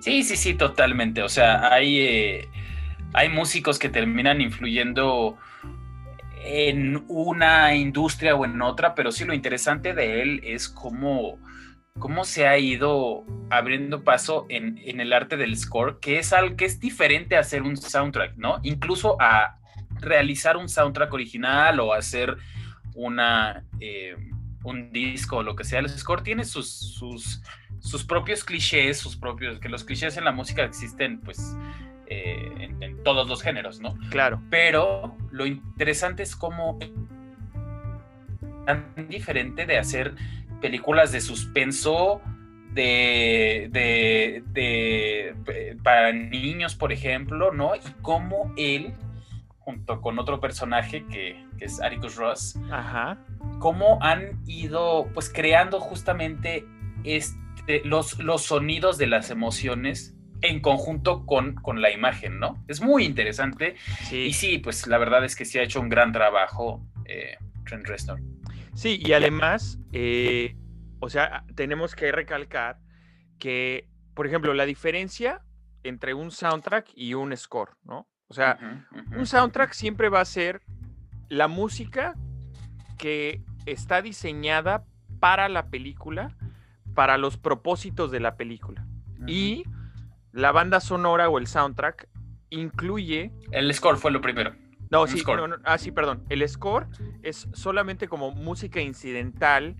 [0.00, 1.22] Sí, sí, sí, totalmente.
[1.22, 2.48] O sea, hay, eh,
[3.12, 5.36] hay músicos que terminan influyendo
[6.50, 11.38] en una industria o en otra, pero sí lo interesante de él es cómo,
[11.98, 16.64] cómo se ha ido abriendo paso en, el arte del score, que es algo que
[16.64, 18.60] es diferente a hacer un soundtrack, ¿no?
[18.62, 19.58] Incluso a
[20.00, 22.38] realizar un soundtrack original o hacer
[22.94, 24.16] una, eh,
[24.64, 25.80] un disco o lo que sea.
[25.80, 27.42] El score tiene sus, sus,
[27.78, 31.54] sus propios clichés, sus propios, que los clichés en la música existen pues
[32.06, 33.96] eh, en, en, todos los géneros, ¿no?
[34.10, 34.42] Claro.
[34.50, 36.78] Pero lo interesante es cómo
[38.66, 40.14] tan diferente de hacer
[40.60, 42.20] películas de suspenso
[42.74, 47.74] de, de, de, para niños, por ejemplo, ¿no?
[47.76, 48.92] Y cómo él,
[49.58, 53.16] junto con otro personaje que, que es Atticus Ross, Ajá.
[53.58, 56.66] cómo han ido pues creando justamente
[57.04, 62.62] este, los, los sonidos de las emociones en conjunto con, con, la imagen, ¿no?
[62.68, 63.76] Es muy interesante.
[64.04, 64.26] Sí.
[64.26, 67.86] Y sí, pues la verdad es que sí ha hecho un gran trabajo eh, Trent
[67.86, 68.20] Reznor.
[68.74, 70.56] Sí, y además, eh,
[71.00, 72.78] o sea, tenemos que recalcar
[73.38, 75.42] que, por ejemplo, la diferencia
[75.82, 78.08] entre un soundtrack y un score, ¿no?
[78.28, 79.18] O sea, uh -huh, uh -huh.
[79.18, 80.60] un soundtrack siempre va a ser
[81.28, 82.14] la música
[82.98, 84.84] que está diseñada
[85.18, 86.36] para la película,
[86.94, 88.86] para los propósitos de la película.
[89.18, 89.30] Uh -huh.
[89.30, 89.64] Y
[90.32, 92.08] la banda sonora o el soundtrack
[92.50, 93.32] incluye...
[93.52, 94.54] El score fue lo primero.
[94.90, 96.24] No, sí, no, no, ah, sí, perdón.
[96.30, 96.86] El score
[97.22, 99.76] es solamente como música incidental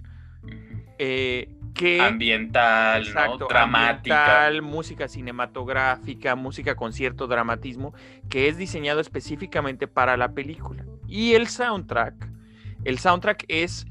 [0.98, 2.00] eh, que...
[2.00, 3.48] Ambiental, exacto, ¿no?
[3.48, 4.46] Dramática.
[4.46, 7.94] Ambiental, música cinematográfica, música con cierto dramatismo,
[8.28, 10.84] que es diseñado específicamente para la película.
[11.06, 12.30] Y el soundtrack,
[12.84, 13.86] el soundtrack es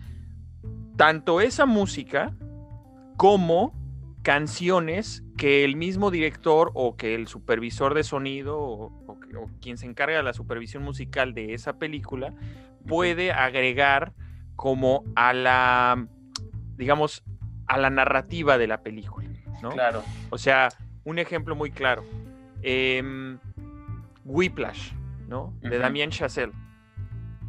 [0.98, 2.36] tanto esa música
[3.15, 3.74] como
[4.22, 9.78] canciones que el mismo director o que el supervisor de sonido o, o, o, quien
[9.78, 12.34] se encarga de la supervisión musical de esa película
[12.88, 14.13] puede agregar
[14.56, 16.08] como a la,
[16.76, 17.23] digamos,
[17.67, 19.30] a la narrativa de la película,
[19.62, 19.69] ¿no?
[19.69, 20.04] Claro.
[20.32, 20.69] O sea,
[21.04, 22.04] un ejemplo muy claro.
[22.63, 23.38] Eh,
[24.26, 24.91] Whiplash,
[25.28, 25.54] ¿no?
[25.62, 25.80] De uh -huh.
[25.80, 26.54] Damien Chazelle.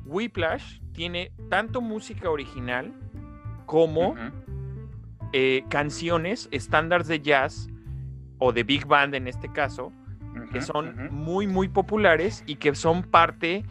[0.05, 2.93] Whiplash tiene tanto música original
[3.67, 4.33] como uh -huh.
[5.33, 7.69] eh, canciones estándares de jazz
[8.39, 9.93] o de big band en este caso, uh
[10.35, 11.11] -huh, que son uh -huh.
[11.11, 13.65] muy, muy populares y que son parte,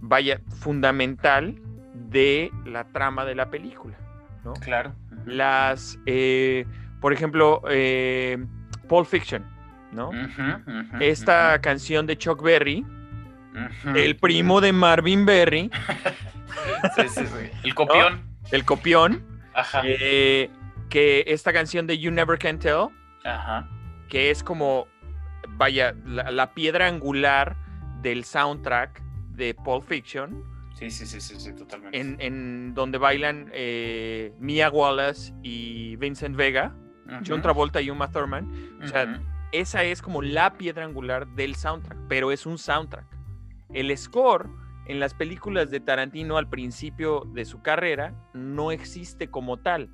[0.00, 1.60] vaya, fundamental
[1.94, 3.96] de la trama de la película,
[4.44, 4.54] ¿no?
[4.54, 4.94] Claro.
[5.26, 6.66] Las, eh,
[7.00, 8.44] por ejemplo, eh,
[8.88, 9.44] Pulp Fiction,
[9.92, 10.10] ¿no?
[11.00, 12.84] Esta canción de Chuck Berry,
[13.94, 15.70] el primo de Marvin Berry.
[16.96, 17.50] sí, sí, sí.
[17.64, 18.14] El copión.
[18.14, 18.48] ¿no?
[18.50, 19.22] El copión.
[19.84, 20.50] Eh,
[20.88, 22.88] que esta canción de You Never Can Tell.
[23.24, 23.68] Ajá
[24.12, 24.88] que es como,
[25.56, 27.56] vaya, la, la, piedra angular
[28.02, 30.44] del soundtrack de Pulp Fiction.
[30.74, 31.98] Sí, sí, sí, sí, sí totalmente.
[31.98, 37.22] En, en donde bailan eh, Mia Wallace y Vincent Vega, uh -huh.
[37.26, 38.44] John Travolta y Uma Thurman.
[38.44, 38.84] Uh -huh.
[38.84, 43.06] O sea, esa es como la piedra angular del soundtrack, pero es un soundtrack.
[43.72, 44.50] El score
[44.88, 49.88] en las películas de Tarantino al principio de su carrera no existe como tal.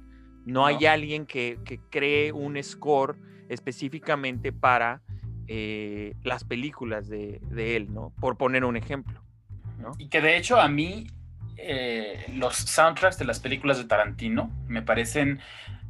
[0.45, 0.67] No, no.
[0.67, 3.17] hay alguien que, que cree un score
[3.49, 5.03] específicamente para
[5.47, 8.13] eh, las películas de, de, él, ¿no?
[8.21, 9.23] Por poner un ejemplo.
[9.79, 9.93] ¿no?
[9.99, 11.07] Y que de hecho a mí
[11.57, 15.41] eh, los soundtracks de las películas de Tarantino me parecen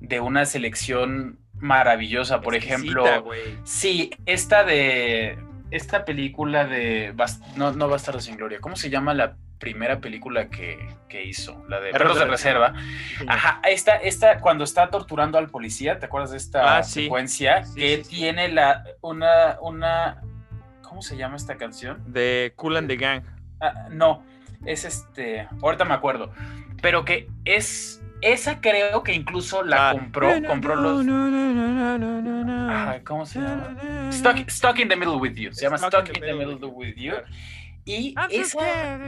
[0.01, 2.40] de una selección maravillosa.
[2.40, 3.59] Por ejemplo, wey.
[3.64, 5.38] sí, esta de
[5.71, 7.14] esta película de
[7.57, 11.64] no, no Bastardos sin Gloria, ¿cómo se llama la primera película que, que hizo?
[11.68, 12.75] La de Perros de Reserva.
[13.18, 13.25] Sí.
[13.29, 17.05] Ajá, esta, esta, cuando está torturando al policía, ¿te acuerdas de esta ah, sí.
[17.05, 17.64] secuencia?
[17.64, 20.23] Sí, que tiene la, una, una,
[20.83, 22.03] ¿cómo se llama esta canción?
[22.07, 23.23] De Cool and the Gang.
[23.61, 24.25] Ah, no,
[24.64, 26.33] es este, ahorita me acuerdo,
[26.81, 29.92] pero que es esa creo que incluso la ah.
[29.92, 31.07] compró, compró los.
[32.71, 33.77] Ay, ¿Cómo se llama?
[34.11, 35.53] Stuck, Stuck, in the Middle with You.
[35.53, 37.14] Se llama Stuck, Stuck in the Middle, middle with You.
[37.88, 38.98] Y esa.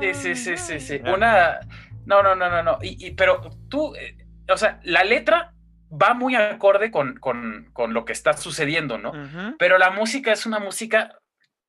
[0.00, 1.00] Sí, sí, sí, sí, sí.
[1.04, 1.60] Una.
[2.06, 2.78] No, no, no, no, no.
[2.82, 4.16] Y, y, pero tú, eh,
[4.48, 5.54] o sea, la letra
[5.90, 9.10] va muy acorde con, con, con lo que está sucediendo, ¿no?
[9.10, 9.56] Uh -huh.
[9.58, 11.18] Pero la música es una música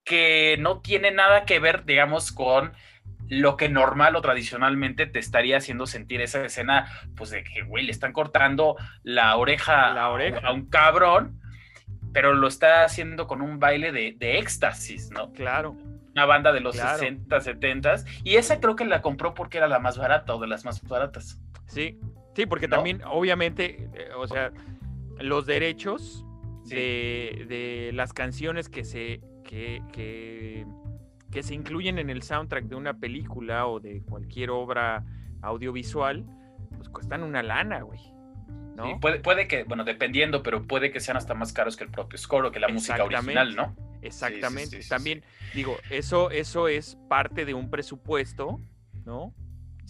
[0.03, 2.73] que no tiene nada que ver, digamos, con
[3.29, 7.85] lo que normal o tradicionalmente te estaría haciendo sentir esa escena, pues de que, güey,
[7.85, 10.39] le están cortando la oreja, la oreja.
[10.43, 11.39] a un cabrón,
[12.13, 15.31] pero lo está haciendo con un baile de, de éxtasis, ¿no?
[15.31, 15.77] Claro.
[16.13, 16.99] Una banda de los claro.
[16.99, 20.47] 60, 70, y esa creo que la compró porque era la más barata o de
[20.47, 21.39] las más baratas.
[21.67, 21.99] Sí,
[22.35, 22.75] sí, porque ¿No?
[22.75, 24.51] también, obviamente, eh, o sea,
[25.19, 26.25] los derechos
[26.65, 26.75] sí.
[26.75, 30.65] de, de, las canciones que se, que, que
[31.31, 35.05] que se incluyen en el soundtrack de una película o de cualquier obra
[35.41, 36.25] audiovisual,
[36.75, 37.99] pues cuestan una lana, güey.
[38.99, 42.17] Puede, puede, que, bueno, dependiendo, pero puede que sean hasta más caros que el propio
[42.17, 43.75] score o que la música original, ¿no?
[44.01, 44.77] Exactamente.
[44.77, 48.59] Sí, sí, También, digo, eso, eso es parte de un presupuesto,
[49.05, 49.33] ¿no?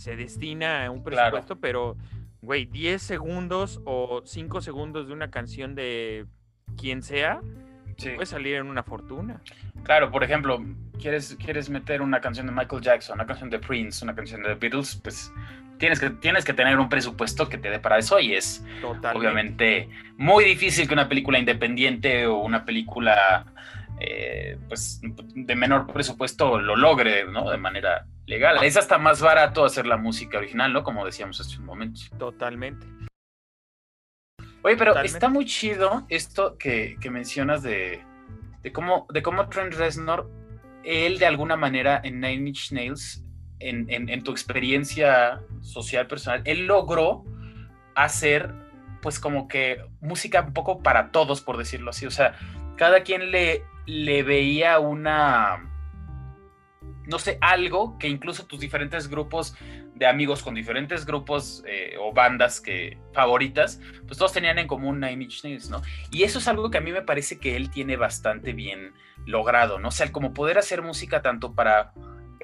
[0.02, 1.96] se destina a un presupuesto, pero,
[2.42, 6.26] güey, 10 segundos o 5 segundos de una canción de
[6.76, 7.42] quien sea,
[7.98, 9.42] puede salir en una fortuna.
[9.84, 10.60] Claro, por ejemplo,
[11.00, 14.50] quieres, quieres meter una canción de Michael Jackson, una canción de Prince, una canción de
[14.50, 15.32] The Beatles, pues
[15.82, 18.64] tienes que, tienes que tener un presupuesto que te dé para eso y es
[19.16, 23.48] obviamente muy difícil que una película independiente o una película
[24.00, 27.50] eh, pues de menor presupuesto lo logre, ¿no?
[27.50, 28.64] De manera legal.
[28.64, 30.84] Es hasta más barato hacer la música original, ¿no?
[30.84, 32.02] Como decíamos hace un momento.
[32.20, 32.86] Totalmente.
[34.62, 38.04] Oye, pero está muy chido esto que, mencionas de,
[38.62, 40.30] de, cómo, de cómo Trent Reznor,
[40.84, 43.21] él de alguna manera en Nine Inch Nails,
[43.62, 47.24] en, tu experiencia social personal, él logró
[47.96, 48.54] hacer
[49.02, 52.06] pues como que música un poco para todos, por decirlo así.
[52.06, 52.36] O sea,
[52.78, 55.70] cada quien le, le veía una,
[57.08, 59.56] no sé, algo que incluso tus diferentes grupos
[60.02, 65.00] de amigos con diferentes grupos eh, o bandas que favoritas, pues todos tenían en común
[65.00, 65.84] Nine Inch ¿no?
[66.10, 68.94] Y eso es algo que a mí me parece que él tiene bastante bien
[69.28, 69.90] logrado, ¿no?
[69.90, 71.94] O sea, el como poder hacer música tanto para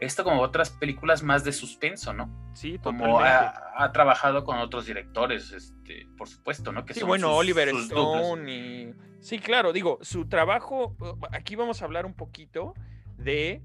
[0.02, 2.30] esto como otras películas más de suspenso, ¿no?
[2.54, 6.86] Sí, Como ha, trabajado con otros directores, este, por supuesto, ¿no?
[6.86, 8.94] Que sí, bueno, Oliver Stone y...
[9.20, 10.96] Sí, claro, digo, su trabajo,
[11.32, 12.74] aquí vamos a hablar un poquito
[13.18, 13.62] de...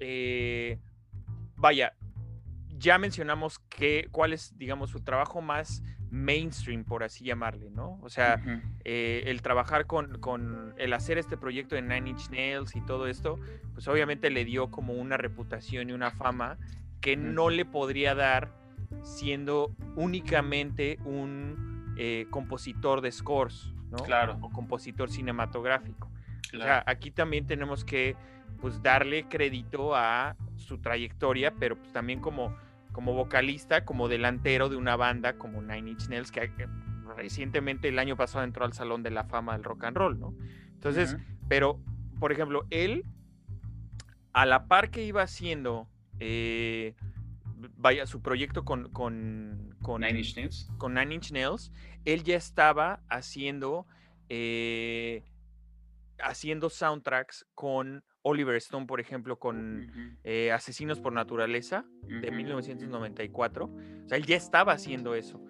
[0.00, 0.78] Eh,
[1.56, 1.94] vaya,
[2.68, 5.82] ya mencionamos que, cuál es, digamos, su trabajo más
[6.14, 7.98] mainstream, por así llamarle, ¿no?
[8.02, 8.40] O sea,
[8.84, 13.08] eh, el trabajar con, con, el hacer este proyecto de Nine Inch Nails y todo
[13.08, 13.38] esto,
[13.72, 16.56] pues obviamente le dio como una reputación y una fama
[17.00, 18.52] que no le podría dar
[19.02, 23.98] siendo únicamente un eh, compositor de scores, ¿no?
[23.98, 24.38] Claro.
[24.40, 26.10] O compositor cinematográfico.
[26.54, 28.16] O sea, aquí también tenemos que
[28.60, 32.56] pues darle crédito a su trayectoria, pero pues también como
[32.94, 36.48] como vocalista, como delantero de una banda como Nine Inch Nails, que
[37.16, 40.34] recientemente el año pasado entró al Salón de la Fama del Rock and Roll, ¿no?
[40.72, 41.16] Entonces,
[41.48, 41.80] pero,
[42.20, 43.04] por ejemplo, él,
[44.32, 45.88] a la par que iba haciendo,
[46.20, 46.94] eh,
[47.76, 50.70] vaya, su proyecto con, con, con, Nine Inch Nails.
[50.78, 51.72] Con Nine Inch Nails,
[52.04, 53.88] él ya estaba haciendo,
[54.28, 55.24] eh,
[56.20, 63.66] haciendo soundtracks con Oliver Stone, por ejemplo, con eh, Asesinos por Naturaleza de 1994.
[63.66, 65.44] O sea, él ya estaba haciendo eso.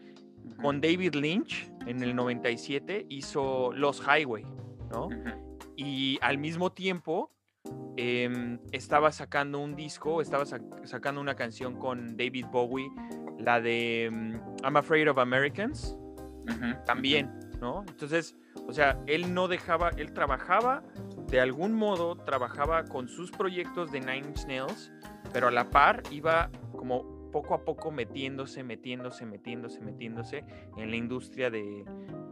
[0.61, 4.45] Con David Lynch en el 97 hizo Los Highway,
[4.91, 5.09] ¿no?
[5.77, 7.31] Y al mismo tiempo
[7.97, 12.91] em, estaba sacando un disco, estaba sacando una canción con David Bowie,
[13.39, 15.97] la de mm, I'm Afraid of Americans,
[16.87, 17.85] también, ¿no?
[17.89, 20.83] Entonces, o sea, él no dejaba, él trabajaba
[21.35, 24.93] de algún modo trabajaba con sus proyectos de Nine Inch Nails,
[25.33, 30.45] pero a la par iba como poco a poco metiéndose, metiéndose, metiéndose, metiéndose
[30.77, 31.85] en la industria de,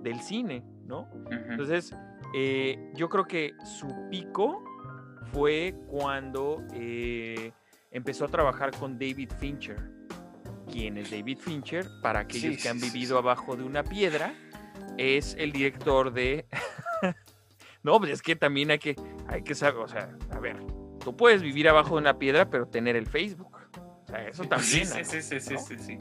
[0.03, 1.09] del cine, ¿no?
[1.51, 1.93] Entonces,
[2.33, 4.63] eh, yo creo que su pico
[5.33, 7.51] fue cuando eh,
[7.91, 9.81] empezó a trabajar con David Fincher.
[10.71, 11.89] ¿Quién es David Fincher?
[12.05, 14.33] Para aquellos que han vivido abajo de una piedra,
[14.97, 16.47] es el director de
[17.83, 20.57] No, pues es que también hay que, hay que saber, o sea, a ver,
[21.03, 23.57] tú puedes vivir abajo de una piedra, pero tener el Facebook.
[23.77, 24.87] O sea, eso también.
[24.87, 25.99] Sí, sí, sí, sí, sí, sí,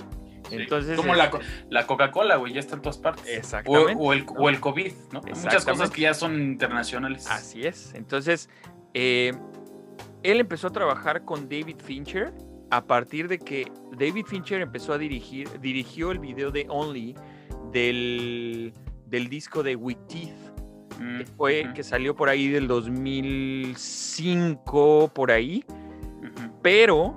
[0.52, 1.32] Entonces, como la,
[1.70, 3.26] la Coca-Cola, güey, ya está en todas partes.
[3.28, 3.96] Exactamente.
[3.98, 5.22] O, el, o el, COVID, ¿no?
[5.22, 7.28] Muchas cosas que ya son internacionales.
[7.30, 7.94] Así es.
[7.96, 8.50] Entonces,
[8.94, 9.34] eh,
[10.24, 12.34] él empezó a trabajar con David Fincher
[12.70, 17.15] a partir de que David Fincher empezó a dirigir, dirigió el video de Only
[17.72, 18.74] del,
[19.08, 20.51] del disco de With Teeth
[21.18, 25.66] que fue, que salió por ahí del 2005, por ahí,
[26.62, 27.16] pero,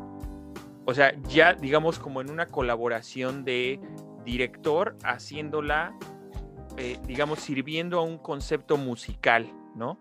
[0.85, 3.81] o sea, ya digamos como en una colaboración de
[4.25, 5.97] director haciéndola,
[6.77, 9.99] eh, digamos, sirviendo a un concepto musical, ¿no?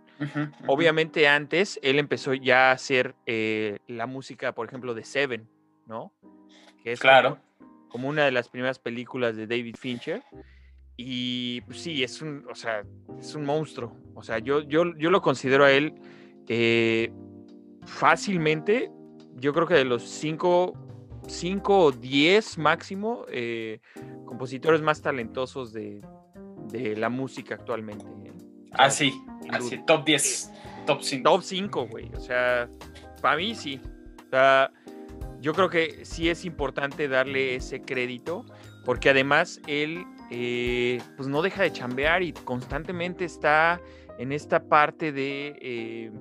[0.68, 5.48] Obviamente antes él empezó ya a hacer eh, la música, por ejemplo, de Seven,
[5.86, 6.14] ¿no?
[6.82, 7.40] Que es claro.
[7.90, 10.24] como una de las primeras películas de David Fincher.
[10.98, 12.84] Y pues, sí, es un, o sea,
[13.20, 13.96] es un monstruo.
[14.16, 15.96] O sea, yo, yo, yo lo considero a él
[16.48, 17.12] eh,
[17.86, 18.92] fácilmente,
[19.36, 20.74] yo creo que de los cinco,
[21.28, 23.80] cinco o diez máximo eh,
[24.26, 26.02] compositores más talentosos de,
[26.98, 28.06] la música actualmente.
[28.72, 29.14] Ah, sí,
[29.52, 30.52] así, top 10,
[30.88, 31.30] top 5.
[31.30, 32.10] Top 5, güey.
[32.16, 32.68] O sea,
[33.22, 33.80] para mí sí.
[34.26, 34.72] O sea,
[35.40, 38.46] yo creo que sí es importante darle ese crédito,
[38.86, 40.04] porque además él
[40.36, 43.80] eh, pues no deja de chambear y constantemente está
[44.18, 46.12] en esta parte de, eh,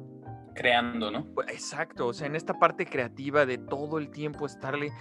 [0.55, 1.25] creando, ¿no?
[1.35, 4.93] Pues, exacto, o sea, en esta parte creativa de todo el tiempo estarle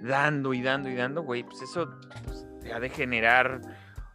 [0.00, 1.90] dando y dando y dando, güey, pues eso
[2.24, 3.60] pues, te ha de generar,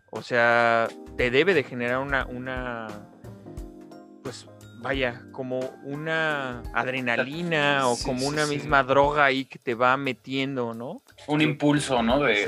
[0.09, 2.87] o sea, te debe de generar una, una,
[4.23, 4.49] pues
[4.79, 11.01] vaya, como una adrenalina o como una misma droga ahí que te va metiendo, ¿no?
[11.27, 12.19] Un impulso, ¿no?
[12.19, 12.45] De,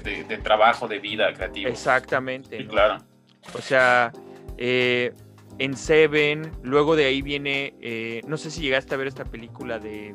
[0.00, 1.70] de, trabajo, de vida creativa.
[1.70, 2.66] Exactamente.
[2.66, 2.98] claro.
[3.54, 4.12] O sea,
[4.56, 5.12] eh,
[5.58, 9.78] en Seven, luego de ahí viene, eh, no sé si llegaste a ver esta película
[9.78, 10.14] de,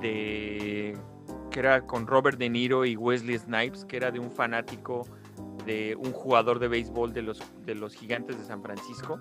[0.00, 0.96] de,
[1.50, 5.06] que era con Robert De Niro y Wesley Snipes, que era de un fanático
[5.66, 9.20] de un jugador de béisbol de los, de los gigantes de San Francisco.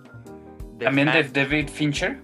[0.79, 2.21] ¿También de David Fincher?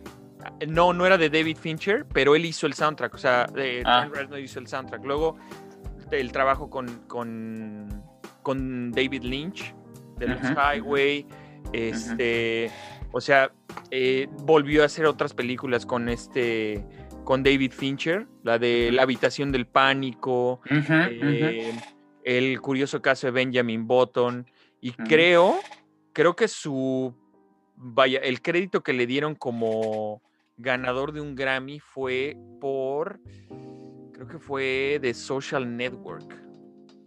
[0.67, 3.47] No, no era de David Fincher, pero él hizo el soundtrack, o sea,
[3.85, 4.09] ah.
[4.29, 5.03] no hizo el soundtrack.
[5.05, 5.37] Luego
[6.11, 8.03] el trabajo con, con,
[8.41, 9.73] con David Lynch,
[10.17, 11.25] de los Highway,
[11.71, 12.69] este,
[13.11, 13.51] o sea,
[13.89, 16.85] eh, volvió a hacer otras películas con este,
[17.23, 21.73] con David Fincher, la de La habitación del pánico, eh,
[22.23, 24.45] el curioso caso de Benjamin Button,
[24.81, 25.59] y creo,
[26.11, 27.15] creo que su
[27.83, 30.21] vaya, el crédito que le dieron como
[30.57, 33.19] ganador de un Grammy fue por,
[34.13, 36.41] creo que fue de Social Network,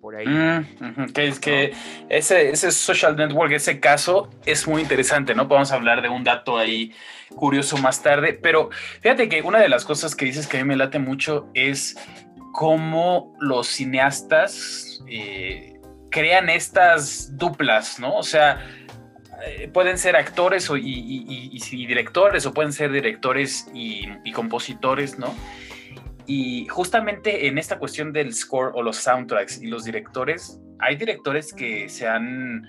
[0.01, 0.27] por ahí.
[0.27, 1.73] Mm, que es que
[2.09, 5.49] ese, ese Social Network, ese caso es muy interesante, ¿no?
[5.49, 6.93] Podemos hablar de un dato ahí
[7.35, 8.71] curioso más tarde, pero
[9.01, 11.97] fíjate que una de las cosas que dices que a mí me late mucho es
[12.53, 15.75] cómo los cineastas eh,
[16.11, 18.17] crean estas duplas, ¿no?
[18.17, 18.65] O sea,
[19.73, 25.35] pueden ser actores y, directores o pueden ser directores y, compositores, ¿no?
[26.27, 31.53] Y justamente en esta cuestión del score o los soundtracks y los directores, hay directores
[31.53, 32.67] que se han,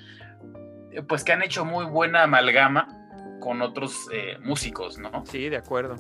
[1.07, 2.87] pues que han hecho muy buena amalgama
[3.39, 5.25] con otros eh, músicos, ¿no?
[5.25, 5.95] Sí, de acuerdo.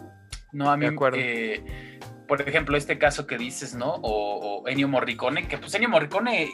[0.51, 1.17] No, a mí, de acuerdo.
[1.19, 3.95] Eh, por ejemplo, este caso que dices, ¿no?
[3.95, 6.49] O, o Ennio Morricone, que pues Ennio Morricone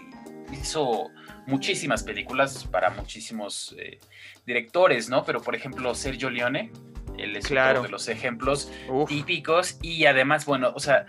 [0.53, 1.11] hizo
[1.47, 3.99] muchísimas películas para muchísimos eh,
[4.45, 5.23] directores, ¿no?
[5.23, 6.71] Pero por ejemplo, Sergio Leone,
[7.17, 8.71] él es uno de los ejemplos
[9.07, 11.05] típicos y además, bueno, o sea,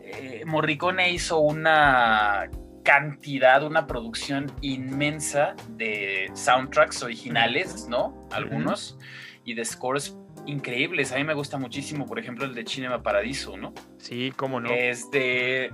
[0.00, 2.48] eh, Morricone hizo una
[2.84, 8.28] cantidad, una producción inmensa de soundtracks originales, ¿no?
[8.32, 8.98] Algunos,
[9.44, 10.16] y de scores
[10.46, 11.12] increíbles.
[11.12, 13.72] A mí me gusta muchísimo, por ejemplo, el de Cinema Paradiso, ¿no?
[13.98, 14.70] Sí, cómo no.
[14.70, 15.72] Es de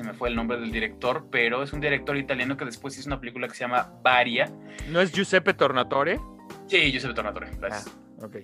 [0.00, 3.06] se me fue el nombre del director, pero es un director italiano que después hizo
[3.08, 4.50] una película que se llama Varia.
[4.88, 6.18] ¿No es Giuseppe Tornatore?
[6.68, 7.94] Sí, Giuseppe Tornatore, gracias.
[8.18, 8.36] Ah, ok.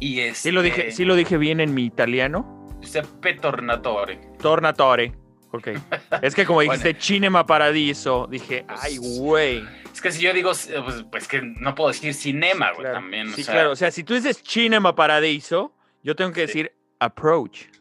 [0.00, 2.66] Y es ¿Sí, lo dije, ¿Sí lo dije bien en mi italiano?
[2.82, 4.20] Giuseppe Tornatore.
[4.38, 5.14] Tornatore.
[5.52, 5.68] Ok.
[6.22, 9.64] es que como dijiste Cinema Paradiso, dije, pues, ay, güey.
[9.90, 13.32] Es que si yo digo, pues, pues que no puedo decir cinema, güey, también.
[13.32, 13.70] Sí, claro.
[13.70, 17.77] O sea, si tú dices Cinema Paradiso, yo tengo que decir Approach.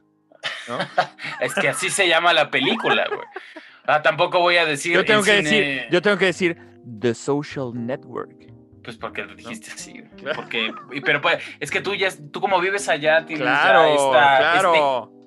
[1.41, 3.27] es que así se llama la película, güey.
[3.85, 4.93] Ah, tampoco voy a decir.
[4.93, 6.57] Yo tengo, que decir yo tengo que decir
[6.99, 8.35] The Social Network.
[8.83, 10.03] Pues porque lo dijiste así.
[10.35, 10.71] Porque,
[11.03, 14.73] pero pues, es que tú ya, tú como vives allá, tienes claro, claro.
[14.73, 15.17] Este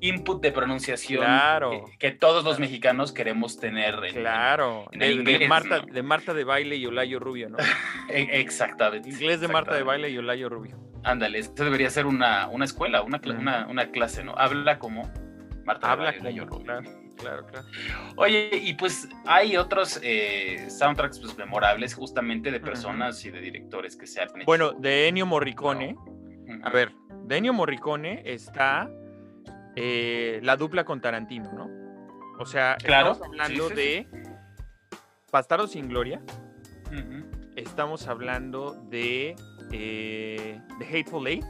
[0.00, 1.24] input de pronunciación
[1.98, 4.88] que, todos los mexicanos queremos tener en, claro.
[4.92, 7.58] En, el de, Marta, de Marta de Baile y Olayo Rubio, ¿no?
[8.08, 9.08] Exactamente.
[9.10, 10.78] Inglés de Marta de Baile y Olayo Rubio.
[11.04, 14.34] Ándale, esto debería ser una, escuela, una, una, clase, ¿no?
[14.36, 15.10] Habla como
[15.64, 17.66] Marta Habla como, claro, claro, claro.
[18.16, 23.96] Oye, y pues hay otros eh, soundtracks pues, memorables justamente de personas y de directores
[23.96, 24.46] que se han hecho.
[24.46, 25.96] Bueno, de Ennio Morricone.
[26.62, 26.92] A ver,
[27.24, 28.90] de Ennio Morricone está
[29.76, 31.70] eh, la dupla con Tarantino, ¿no?
[32.38, 34.06] O sea, estamos hablando de
[35.30, 36.20] Bastardo sin Gloria.
[37.56, 39.36] Estamos hablando de
[39.72, 41.44] eh, The Hateful Eight.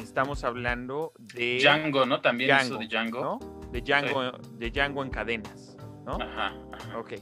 [0.00, 1.58] Estamos hablando de.
[1.60, 2.20] Django, ¿no?
[2.20, 3.38] También Django, de Django.
[3.72, 6.12] De Django, de Django en cadenas, ¿no?
[6.20, 6.54] Ajá,
[6.96, 7.14] Ok.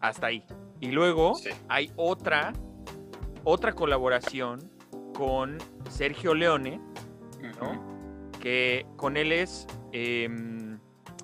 [0.00, 0.44] Hasta ahí.
[0.80, 1.34] Y luego
[1.68, 2.52] hay otra,
[3.44, 4.60] otra colaboración
[5.14, 5.58] con
[5.90, 6.80] Sergio Leone,
[7.60, 8.30] ¿no?
[8.40, 10.78] Que con él es em,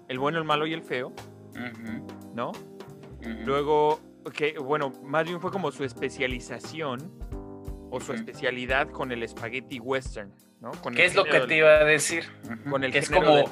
[0.08, 1.12] El bueno, el malo y el feo,
[2.34, 2.50] ¿no?
[3.44, 4.00] Luego,
[4.32, 6.98] que bueno, más bien fue como su especialización
[7.94, 10.72] o su especialidad con el spaghetti western, ¿no?
[10.94, 12.24] ¿Qué es lo que te iba a decir?
[12.68, 13.44] Con el que es como,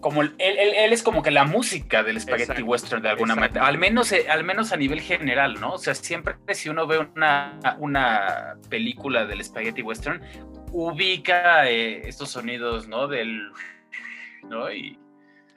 [0.00, 4.10] como él, es como que la música del spaghetti western de alguna manera, al menos,
[4.10, 5.74] eh, al menos a nivel general, ¿no?
[5.74, 10.20] O sea, siempre si uno ve una, una película del spaghetti western,
[10.72, 13.06] ubica eh, estos sonidos, ¿no?
[13.06, 13.52] Del,
[14.42, 14.72] ¿no?
[14.72, 14.98] Y,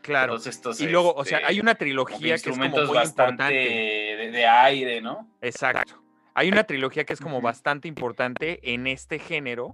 [0.02, 0.36] Claro.
[0.36, 3.54] Estos, y luego, o sea, este, hay una trilogía que es como muy bastante importante.
[3.56, 5.28] De, de, aire, ¿no?
[5.42, 6.05] Exacto.
[6.38, 9.74] Hay una trilogía que es como bastante importante en este género,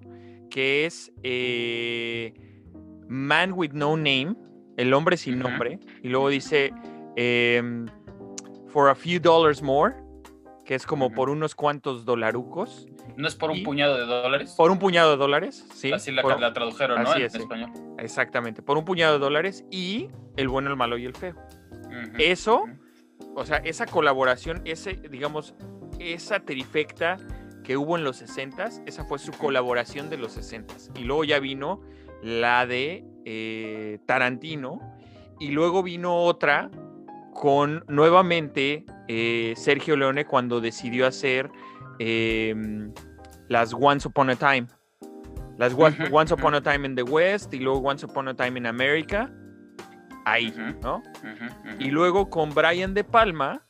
[0.52, 2.36] que es eh,
[3.08, 4.36] Man with No Name,
[4.78, 6.72] El hombre sin nombre, y luego dice
[7.16, 7.88] em,
[8.68, 9.96] For a Few Dollars More,
[10.64, 12.88] que es como por unos cuantos dolarucos.
[13.18, 14.54] ¿No es por un puñado de dólares?
[14.56, 15.92] Por un puñado de dólares, sí.
[15.92, 16.22] Así la,
[16.54, 17.16] tradujeron, ¿no?
[17.16, 17.72] en español.
[17.98, 21.36] Exactamente, por un puñado de dólares y El bueno, el malo y el feo.
[22.20, 22.66] Eso,
[23.36, 25.56] o sea, esa colaboración, ese, digamos,
[26.02, 27.18] esa trifecta
[27.64, 30.92] que hubo en los 60s, esa fue su colaboración de los 60s.
[31.00, 31.82] Y luego ya vino
[32.22, 34.80] la de eh, Tarantino.
[35.40, 36.70] Y luego vino otra
[37.34, 41.50] con nuevamente eh, Sergio Leone cuando decidió hacer
[42.00, 42.94] em,
[43.48, 44.68] las Once Upon a Time.
[45.58, 48.66] Las Once Upon a Time in the West y luego Once Upon a Time in
[48.66, 49.32] America.
[50.26, 51.02] Ahí, ¿no?
[51.80, 53.66] Y luego con Brian De Palma,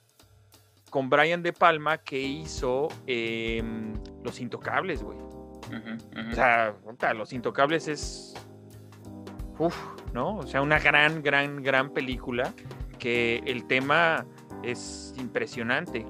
[0.92, 5.18] con Brian De Palma que hizo em, Los Intocables, güey.
[5.18, 6.76] O sea,
[7.16, 8.36] Los Intocables es.
[9.58, 9.76] Uf,
[10.14, 10.38] ¿no?
[10.38, 12.54] O sea, una gran, gran, gran película
[13.00, 14.26] que el tema
[14.64, 16.06] es impresionante.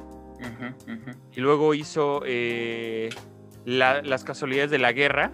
[1.31, 3.09] Y luego hizo eh,
[3.63, 5.31] Las casualidades de la guerra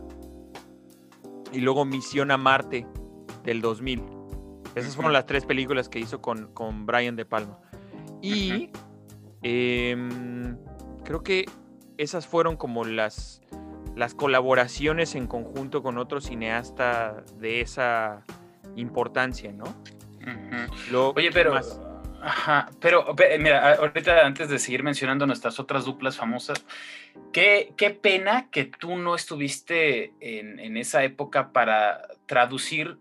[1.53, 2.85] y luego Misión a Marte
[3.43, 4.03] del 2000.
[4.75, 7.57] Esas fueron las tres películas que hizo con, con Brian De Palma.
[8.21, 8.71] Y
[9.49, 10.57] Em,
[11.05, 11.45] creo que
[11.97, 13.41] esas fueron como las,
[13.95, 18.25] las colaboraciones en conjunto con otro cineasta de esa
[18.75, 19.63] importancia, ¿no?
[21.15, 21.57] Oye, pero...
[22.19, 26.65] Ajá, pero mira, ahorita antes de seguir mencionando nuestras otras duplas famosas,
[27.31, 32.97] qué, qué pena que tú no estuviste en, en, esa época para traducir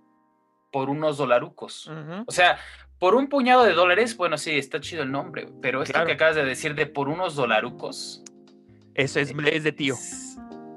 [0.70, 1.90] por unos dolarucos.
[2.26, 2.59] O sea,
[2.99, 6.36] por un puñado de dólares, bueno, sí, está chido el nombre, pero esto que acabas
[6.36, 8.22] de decir de por unos dolarucos.
[8.94, 9.94] Eso es, es de tío.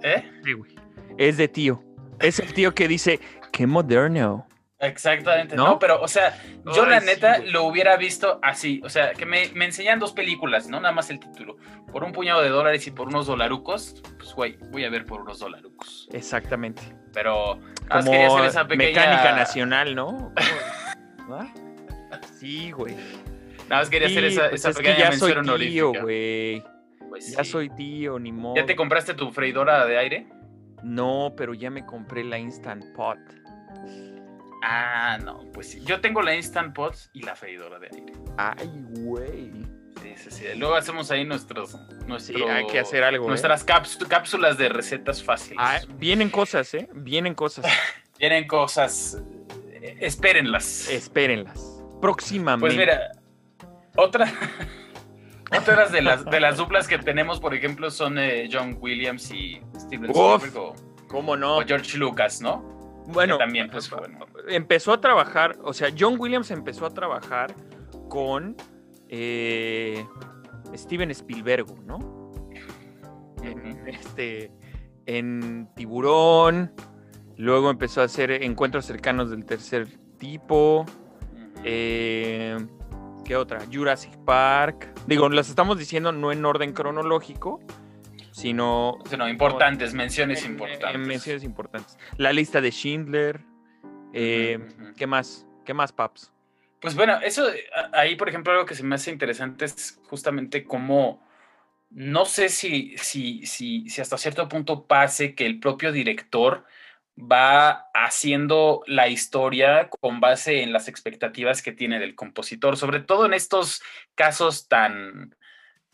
[0.04, 0.30] ¿Eh?
[0.44, 0.76] Sí, güey.
[1.18, 1.84] Es de tío.
[2.20, 3.20] Es el tío que dice,
[3.52, 4.46] qué moderno.
[4.82, 5.78] Exactamente, ¿no?
[5.78, 6.42] pero, o sea,
[6.74, 10.70] yo la neta lo hubiera visto así, o sea, que me, me, enseñan dos películas,
[10.70, 11.58] no nada más el título,
[11.92, 15.20] por un puñado de dólares y por unos dolarucos, pues, güey, voy a ver por
[15.20, 16.08] unos dolarucos.
[16.14, 16.82] Exactamente.
[17.12, 17.60] Pero,
[17.90, 19.02] como hacer esa pequeña...
[19.02, 20.34] mecánica nacional, ¿no?
[21.30, 21.54] ¿Ah?
[22.40, 22.96] Sí, güey.
[23.70, 26.64] Nada más quería hacer esa, pues esa pequeña que ya soy tío, güey.
[27.10, 28.56] Pues ya soy tío, ni modo.
[28.56, 30.28] ¿Ya te compraste tu freidora de aire?
[30.84, 33.20] No, pero ya me compré la Instant Pot.
[34.64, 35.82] Ah, no, pues sí.
[35.84, 38.14] Yo tengo la Instant Pot y la freidora de aire.
[38.38, 38.70] Ay,
[39.02, 39.52] güey.
[40.02, 40.46] Sí, sí, sí.
[40.56, 41.78] Luego hacemos ahí nuestros.
[42.20, 43.26] sí, hay que hacer algo.
[43.26, 43.28] ¿eh?
[43.28, 45.58] Nuestras cápsulas de recetas fáciles.
[45.60, 46.88] Ah, vienen cosas, ¿eh?
[46.94, 47.66] Vienen cosas.
[48.20, 49.22] vienen cosas.
[50.00, 50.90] Espérenlas.
[50.90, 52.76] Espérenlas próximamente.
[52.76, 53.12] Pues mira,
[53.96, 54.32] otra,
[55.58, 59.62] otras de las, de las duplas que tenemos, por ejemplo, son eh, John Williams y
[59.78, 60.76] Steven Spielberg o,
[61.08, 61.58] ¿Cómo no?
[61.58, 62.62] O George Lucas, ¿no?
[63.08, 63.90] Bueno, también pues,
[64.48, 67.56] empezó a trabajar, o sea, John Williams empezó a trabajar
[68.08, 68.56] con
[69.08, 70.06] eh,
[70.76, 72.32] Steven Spielberg, ¿no?
[73.88, 74.52] Este,
[75.08, 76.72] en Tiburón,
[77.38, 79.88] luego empezó a hacer encuentros cercanos del tercer
[80.20, 80.86] tipo,
[81.64, 82.58] eh,
[83.26, 83.60] ¿Qué otra?
[83.72, 84.94] Jurassic Park.
[85.06, 87.60] Digo, las estamos diciendo no en orden cronológico,
[88.32, 88.98] sino...
[89.30, 91.08] Importantes, menciones importantes.
[91.08, 91.98] menciones importantes.
[92.18, 93.42] La lista de Schindler.
[94.14, 94.60] Eh,
[94.98, 95.46] ¿Qué más?
[95.66, 96.34] ¿Qué más, Paps?
[96.82, 97.46] Pues bueno, eso,
[97.94, 101.22] ahí por ejemplo algo que se me hace interesante es justamente cómo,
[101.90, 106.66] no sé si, si, si, si hasta cierto punto pase que el propio director
[107.20, 113.26] va haciendo la historia con base en las expectativas que tiene del compositor, sobre todo
[113.26, 113.82] en estos
[114.16, 115.36] casos tan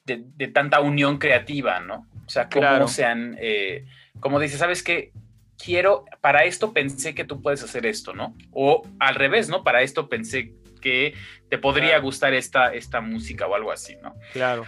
[0.05, 2.07] de, tanta unión creativa, ¿no?
[2.25, 3.85] O sea, cómo sean, eh,
[4.19, 5.11] como dice, ¿sabes qué?
[5.57, 8.35] Quiero, para esto pensé que tú puedes hacer esto, ¿no?
[8.51, 9.63] O al revés, ¿no?
[9.63, 11.15] Para esto pensé que
[11.49, 14.13] te podría gustar esta, esta música o algo así, ¿no?
[14.33, 14.65] Claro.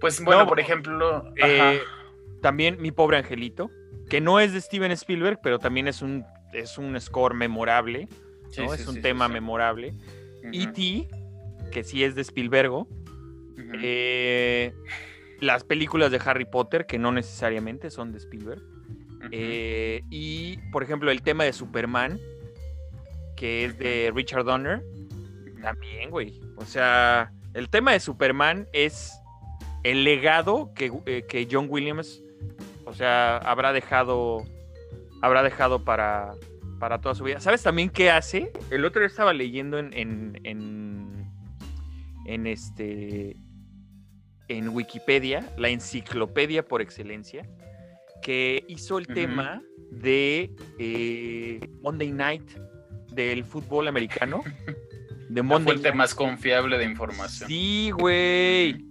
[0.00, 1.32] Pues bueno, por ejemplo...
[1.36, 1.80] Eh,
[2.40, 3.70] también Mi Pobre Angelito
[4.12, 8.10] que no es de Steven Spielberg, pero también es un, es un score memorable,
[8.50, 9.94] es un tema memorable.
[10.52, 11.08] E.T.,
[11.70, 12.86] que sí es de Spielberg.
[13.82, 14.74] Eh,
[15.40, 18.60] las películas de Harry Potter, que no necesariamente son de Spielberg.
[19.30, 22.20] Eh, y, por ejemplo, el tema de Superman,
[23.34, 24.82] que es de Richard Donner,
[25.62, 26.38] también, güey.
[26.56, 29.10] O sea, el tema de Superman es
[29.84, 32.22] el legado que, eh, que John Williams
[32.92, 34.44] o sea, habrá dejado,
[35.22, 36.34] habrá dejado para,
[36.78, 37.40] para toda su vida.
[37.40, 38.52] ¿Sabes también qué hace?
[38.70, 41.26] El otro día estaba leyendo en, en,
[42.26, 43.34] en, este...
[44.48, 47.48] en Wikipedia, la enciclopedia por excelencia,
[48.20, 52.50] que hizo el tema de eh, Monday Night
[53.10, 54.42] del fútbol americano.
[55.30, 55.96] De La Monday fuente Night.
[55.96, 57.48] más confiable de información.
[57.48, 58.84] Sí, güey.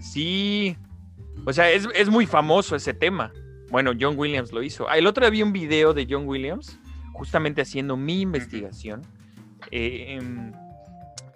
[0.00, 0.76] Sí.
[1.44, 3.32] O sea, es, es muy famoso ese tema.
[3.70, 4.88] Bueno, John Williams lo hizo.
[4.88, 6.78] Ah, el otro día vi un video de John Williams,
[7.12, 9.02] justamente haciendo mi investigación,
[9.70, 10.52] eh, em,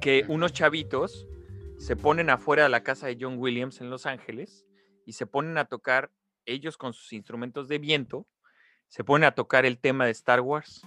[0.00, 1.26] que unos chavitos
[1.78, 4.64] se ponen afuera de la casa de John Williams en Los Ángeles
[5.04, 6.10] y se ponen a tocar,
[6.46, 8.26] ellos con sus instrumentos de viento,
[8.88, 10.82] se ponen a tocar el tema de Star Wars.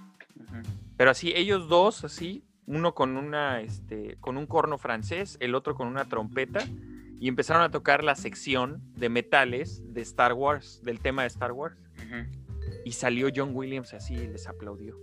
[0.97, 5.75] Pero así, ellos dos, así, uno con una, este, con un corno francés, el otro
[5.75, 6.65] con una trompeta,
[7.19, 11.51] y empezaron a tocar la sección de metales de Star Wars, del tema de Star
[11.51, 11.77] Wars.
[12.83, 14.95] Y salió John Williams así y les aplaudió.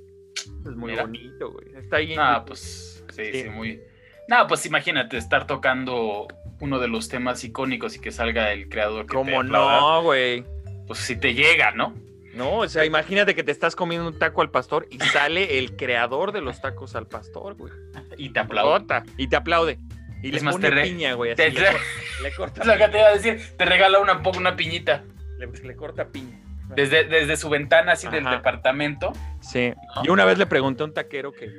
[0.64, 1.02] Es muy Mira.
[1.02, 1.66] bonito, güey.
[1.76, 2.12] Está ahí.
[2.12, 3.42] en Ah, pues sí, Sí.
[3.42, 3.80] sí, muy.
[4.28, 6.28] No, pues imagínate estar tocando
[6.60, 9.02] uno de los temas icónicos y que salga el creador.
[9.02, 10.44] Que te ¿Cómo aplauda, no, güey?
[10.86, 11.94] Pues si te llega, ¿no?
[12.34, 15.76] No, o sea, imagínate que te estás comiendo un taco al pastor y sale el
[15.76, 17.72] creador de los tacos al pastor, güey.
[18.16, 18.78] Y te aplauda.
[18.78, 19.78] Rota, Y te aplaude.
[20.22, 21.34] Y Es le más, pone te re- piña, güey.
[21.34, 21.80] te le, re- cor-
[22.22, 23.40] le corta Es lo que te iba a decir.
[23.56, 25.02] Te regala una, una piñita.
[25.38, 26.38] le, le corta piña.
[26.74, 29.12] Desde, desde su ventana, así del departamento.
[29.40, 29.74] Sí.
[29.96, 30.04] ¿No?
[30.04, 31.50] Yo una vez le pregunté a un taquero que,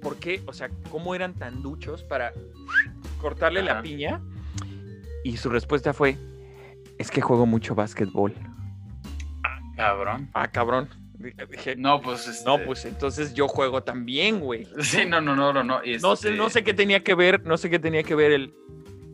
[0.00, 0.40] ¿por qué?
[0.46, 2.32] O sea, ¿cómo eran tan duchos para
[3.20, 4.20] cortarle la piña?
[5.24, 6.16] Y su respuesta fue,
[6.98, 8.34] es que juego mucho básquetbol.
[9.76, 10.30] Cabrón.
[10.34, 10.88] Ah, cabrón.
[11.22, 12.26] Dije, No, pues.
[12.28, 14.66] este, no, pues entonces yo juego también, güey.
[14.82, 15.62] Sí, no, no, no, no.
[15.62, 18.14] No, No sé, este, no sé qué tenía que ver, no sé qué tenía que
[18.14, 18.54] ver el,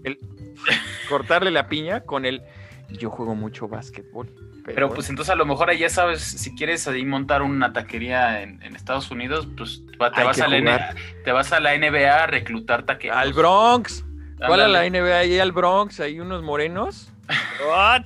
[0.05, 0.19] el
[1.09, 2.43] cortarle la piña con el
[2.91, 4.29] yo juego mucho básquetbol.
[4.65, 8.43] Pero pues entonces a lo mejor ahí ya sabes, si quieres ahí montar una taquería
[8.43, 10.95] en, en Estados Unidos, pues te vas, a la N- jugar.
[11.25, 13.17] te vas a la NBA a reclutar taqueros.
[13.17, 14.05] al Bronx.
[14.47, 14.89] ¿Cuál a la.
[14.89, 15.19] NBA?
[15.21, 17.11] Ahí al Bronx, hay unos morenos.
[17.67, 18.05] What?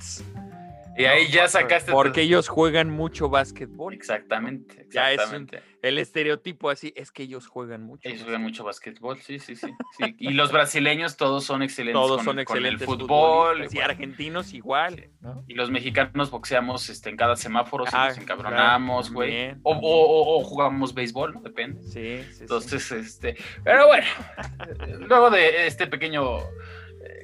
[0.97, 1.91] Y ahí ya sacaste.
[1.91, 3.93] tu- Porque ellos juegan mucho básquetbol.
[3.93, 5.49] Exactamente, Ya es un-.
[5.81, 8.07] El estereotipo así es que ellos juegan mucho.
[8.07, 9.67] Ellos juegan mucho básquetbol, sí, sí, sí,
[9.97, 10.15] sí.
[10.17, 11.93] Y los brasileños todos son excelentes.
[11.99, 13.63] Todos con- son con excelentes el fútbol.
[13.63, 15.09] y bueno, argentinos igual.
[15.21, 15.43] ¿no?
[15.47, 19.31] y los mexicanos boxeamos este, en cada semáforo, si Ah, nos encabronamos, güey.
[19.31, 19.61] o, también.
[19.63, 21.41] o- o- o jugamos béisbol, ¿no?
[21.41, 21.81] Depende.
[21.83, 22.41] Sí, sí, sí.
[22.41, 24.05] Entonces, este, pero bueno,
[25.07, 26.37] luego de este pequeño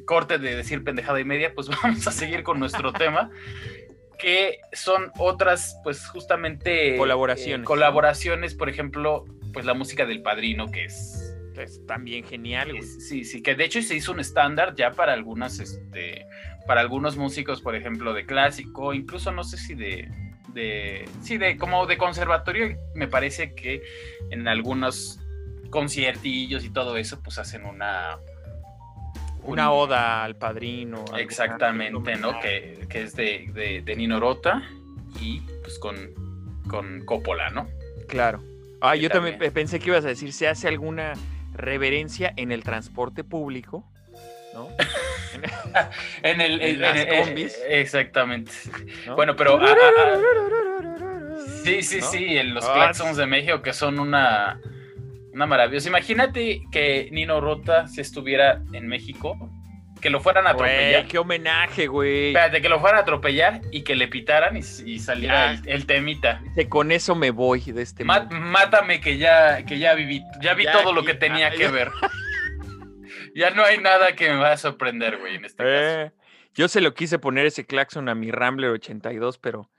[0.10, 3.30] corte de decir pendejada y media, pues vamos a seguir con nuestro tema,
[4.18, 7.64] que son otras, pues justamente Colaboraciones.
[7.64, 12.80] eh, colaboraciones, por ejemplo, pues la música del Padrino, que es, Es también genial, güey.
[12.80, 16.26] es- sí, sí, que de hecho se hizo un estándar ya para algunas, este,
[16.66, 20.10] para algunos músicos, por ejemplo, de clásico, incluso no sé si de
[20.56, 23.84] de sí de como de conservatorio me parece que
[24.32, 25.20] en algunos
[25.70, 28.18] conciertillos y todo eso pues hacen una
[29.44, 31.06] Una un- oda al padrino.
[31.18, 34.62] exactamente no que, que es de, de, de Nino Rota
[35.20, 35.96] y pues con
[36.70, 37.68] con Coppola no
[38.08, 38.44] Claro.
[38.82, 39.52] Ah, Que yo también también.
[39.52, 41.14] pe- pensé que ibas a decir, ¿se hace alguna
[41.54, 43.84] reverencia en el transporte público?
[44.54, 44.68] ¿No?
[46.24, 47.58] en el En en- las en- eh, combis.
[47.68, 48.52] exactamente
[49.06, 49.16] ¿No?
[49.16, 52.06] bueno pero ah, ah, ah, Sí, sí, ¿no?
[52.08, 54.60] sí, en los claxons de México que son una,
[55.40, 55.88] una maravillosa.
[55.88, 59.38] Imagínate que Nino Rota si estuviera en México,
[60.02, 60.92] que lo fueran a atropellar.
[61.02, 62.28] Güey, qué homenaje, güey.
[62.28, 65.62] Espérate, que lo fueran a atropellar y que le pitaran y, y saliera Ya.
[65.62, 66.42] el, el temita.
[66.44, 68.36] Dice, Con eso me voy de este Ma- mundo.
[68.36, 71.68] mátame que ya, que ya viví, ya vi Ya todo lo que tenía ah, que
[71.70, 71.90] ver.
[73.36, 75.70] ya no hay nada que me vaya a sorprender, güey, en este caso.
[75.72, 76.12] Eh,
[76.54, 79.70] yo se lo quise poner ese claxon a mi Rambler 82, pero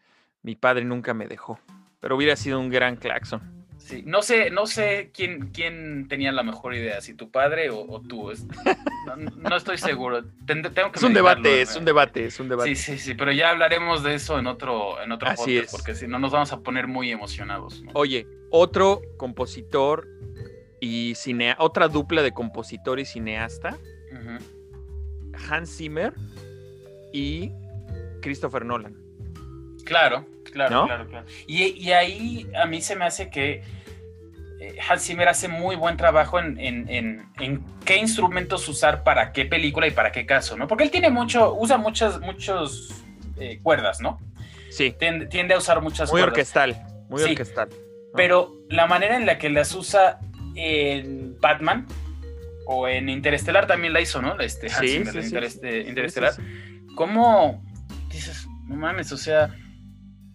[0.43, 1.61] mi padre nunca me dejó.
[2.01, 3.60] Pero hubiera sido un gran claxon.
[3.91, 7.81] Sí, no sé, no sé quién, quién tenía la mejor idea, si tu padre o,
[7.81, 8.31] o tú.
[8.31, 8.47] es-
[9.07, 10.23] No, no estoy seguro.
[10.47, 11.79] Ten- tengo que Es un debate, es eh.
[11.79, 12.75] un debate, es un debate.
[12.77, 15.71] Sí, sí, sí, pero ya hablaremos de eso en otro, en otro Así podcast, es.
[15.71, 17.83] porque si no nos vamos a poner muy emocionados.
[17.83, 17.91] ¿no?
[17.95, 20.07] Oye, otro compositor
[20.81, 23.77] y cinea, otra dupla de compositor y cineasta.
[25.49, 26.13] Hans Zimmer
[27.13, 27.51] y
[28.23, 28.97] Christopher Nolan.
[29.85, 30.87] Claro, claro, ¿No?
[30.87, 31.27] claro, claro.
[31.47, 33.63] Y, y ahí a mí se me hace que
[34.61, 39.33] eh, Hans Zimmer hace muy buen trabajo en, en- en- en qué instrumentos usar para
[39.33, 40.69] qué película y para qué caso, ¿no?
[40.69, 42.93] Porque él tiene mucho, usa muchas, muchos
[43.39, 44.21] eh, cuerdas, ¿no?
[44.71, 46.33] Sí, Tiende, tiende a usar muchas muy cuerdas.
[46.35, 46.77] orquestal,
[47.09, 47.31] muy Sí.
[47.31, 47.69] orquestal.
[47.71, 47.77] ¿no?
[48.17, 50.19] Pero la manera en la que las usa
[50.55, 51.87] en Batman
[52.67, 54.39] o en Interestelar también la hizo, ¿no?
[54.41, 55.13] Este, Hans Sí, Zimmer
[55.51, 56.33] sí, Interestelar.
[56.35, 56.43] sí.
[56.97, 57.65] ¿Cómo
[58.11, 59.55] dices, no mames, o sea,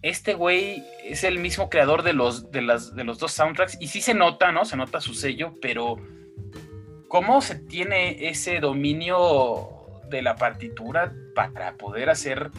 [0.08, 3.88] este güey es el mismo creador de los, de, las, de los dos soundtracks y
[3.88, 4.64] sí se nota, ¿no?
[4.64, 5.96] Se nota su sello, pero
[7.08, 9.68] ¿cómo se tiene ese dominio
[10.08, 12.50] de la partitura para poder hacer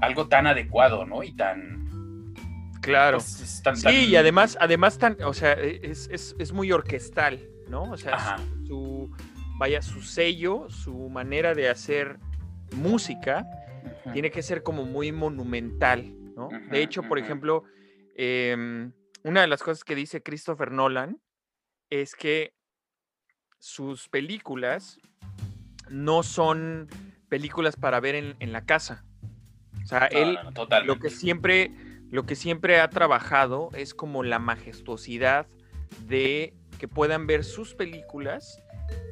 [0.00, 1.22] algo tan adecuado, ¿no?
[1.22, 2.34] Y tan...
[2.80, 3.18] Claro.
[3.18, 7.82] Pues, sí, y además, además tan, o sea, es, muy orquestal, ¿no?
[7.82, 9.14] O sea, su,
[9.58, 12.18] vaya, su sello, su manera de hacer
[12.72, 13.44] música,
[14.14, 16.48] tiene que ser como muy monumental, ¿no?
[16.70, 17.64] de hecho, por ejemplo,
[18.14, 18.92] em,
[19.24, 21.20] una de las cosas que dice Christopher Nolan
[21.90, 22.54] es que
[23.58, 24.98] sus películas
[25.90, 26.88] no son
[27.28, 29.04] películas para ver en, la casa.
[29.82, 30.38] O sea, él
[30.84, 31.72] lo que siempre
[32.10, 35.46] lo que siempre ha trabajado es como la majestuosidad
[36.06, 38.62] de que puedan ver sus películas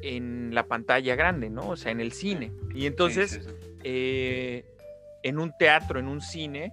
[0.01, 1.69] en la pantalla grande, ¿no?
[1.69, 2.51] O sea, en el cine.
[2.73, 3.47] Y entonces,
[3.83, 4.65] eh,
[5.21, 6.71] en un teatro, en un cine,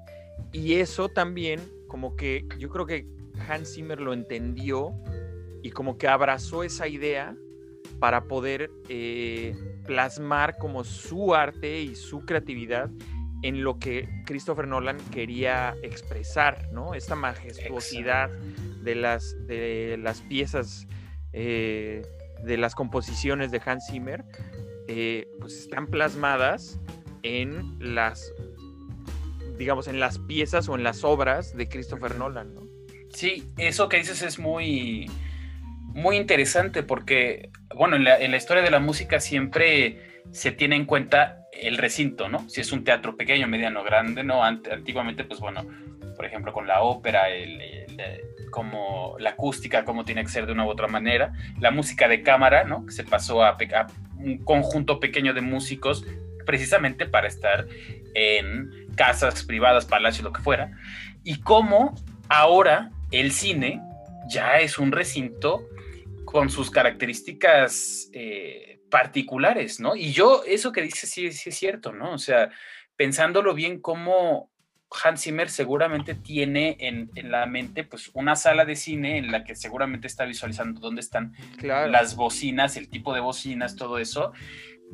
[0.52, 3.06] y eso también, como que yo creo que
[3.48, 4.94] Hans Zimmer lo entendió
[5.62, 7.36] y como que abrazó esa idea
[7.98, 9.54] para poder eh,
[9.86, 12.90] plasmar como su arte y su creatividad
[13.42, 16.94] en lo que Christopher Nolan quería expresar, ¿no?
[16.94, 18.30] Esta majestuosidad
[18.82, 20.86] de las, de las piezas,
[21.32, 22.02] eh,
[22.42, 24.24] de las composiciones de Hans Zimmer,
[24.88, 26.80] eh, pues están plasmadas
[27.22, 28.32] en las,
[29.56, 32.62] digamos, en las piezas o en las obras de Christopher Nolan, ¿no?
[33.12, 35.10] Sí, eso que dices es muy,
[35.94, 40.76] muy interesante porque, bueno, en la, en la historia de la música siempre se tiene
[40.76, 42.48] en cuenta el recinto, ¿no?
[42.48, 44.42] Si es un teatro pequeño, mediano, grande, ¿no?
[44.44, 45.64] Antiguamente, pues bueno,
[46.16, 47.60] por ejemplo, con la ópera, el,
[48.50, 52.22] como la acústica, cómo tiene que ser de una u otra manera, la música de
[52.22, 52.86] cámara, ¿no?
[52.86, 53.86] Que se pasó a, a
[54.16, 56.04] un conjunto pequeño de músicos
[56.44, 57.66] precisamente para estar
[58.14, 60.70] en casas privadas, palacios, lo que fuera,
[61.22, 61.94] y cómo
[62.28, 63.80] ahora el cine
[64.28, 65.68] ya es un recinto
[66.24, 69.96] con sus características eh, particulares, ¿no?
[69.96, 72.12] Y yo, eso que dice sí, sí es cierto, ¿no?
[72.12, 72.50] O sea,
[72.96, 74.50] pensándolo bien, cómo
[75.02, 79.56] Hans Zimmer seguramente tiene en, la mente pues una sala de cine en la que
[79.56, 81.32] seguramente está visualizando dónde están
[81.62, 84.32] las bocinas, el tipo de bocinas, todo eso,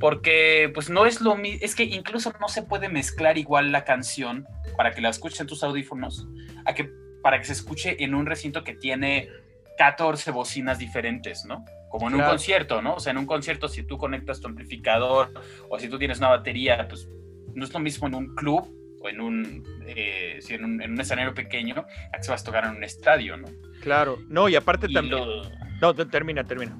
[0.00, 3.84] porque pues no es lo mismo, es que incluso no se puede mezclar igual la
[3.84, 6.26] canción para que la escuches en tus audífonos
[6.64, 6.90] a que
[7.22, 9.28] para que se escuche en un recinto que tiene
[9.76, 11.64] 14 bocinas diferentes, ¿no?
[11.90, 12.94] Como en un concierto, ¿no?
[12.94, 15.32] O sea, en un concierto, si tú conectas tu amplificador
[15.68, 17.08] o si tú tienes una batería, pues
[17.54, 18.70] no es lo mismo en un club
[19.02, 22.76] o en un, eh, en, un escenario pequeño a que se vas a tocar en
[22.76, 23.48] un estadio, ¿no?
[23.82, 25.22] Claro, no, y aparte también.
[25.80, 26.76] No, termina, termina.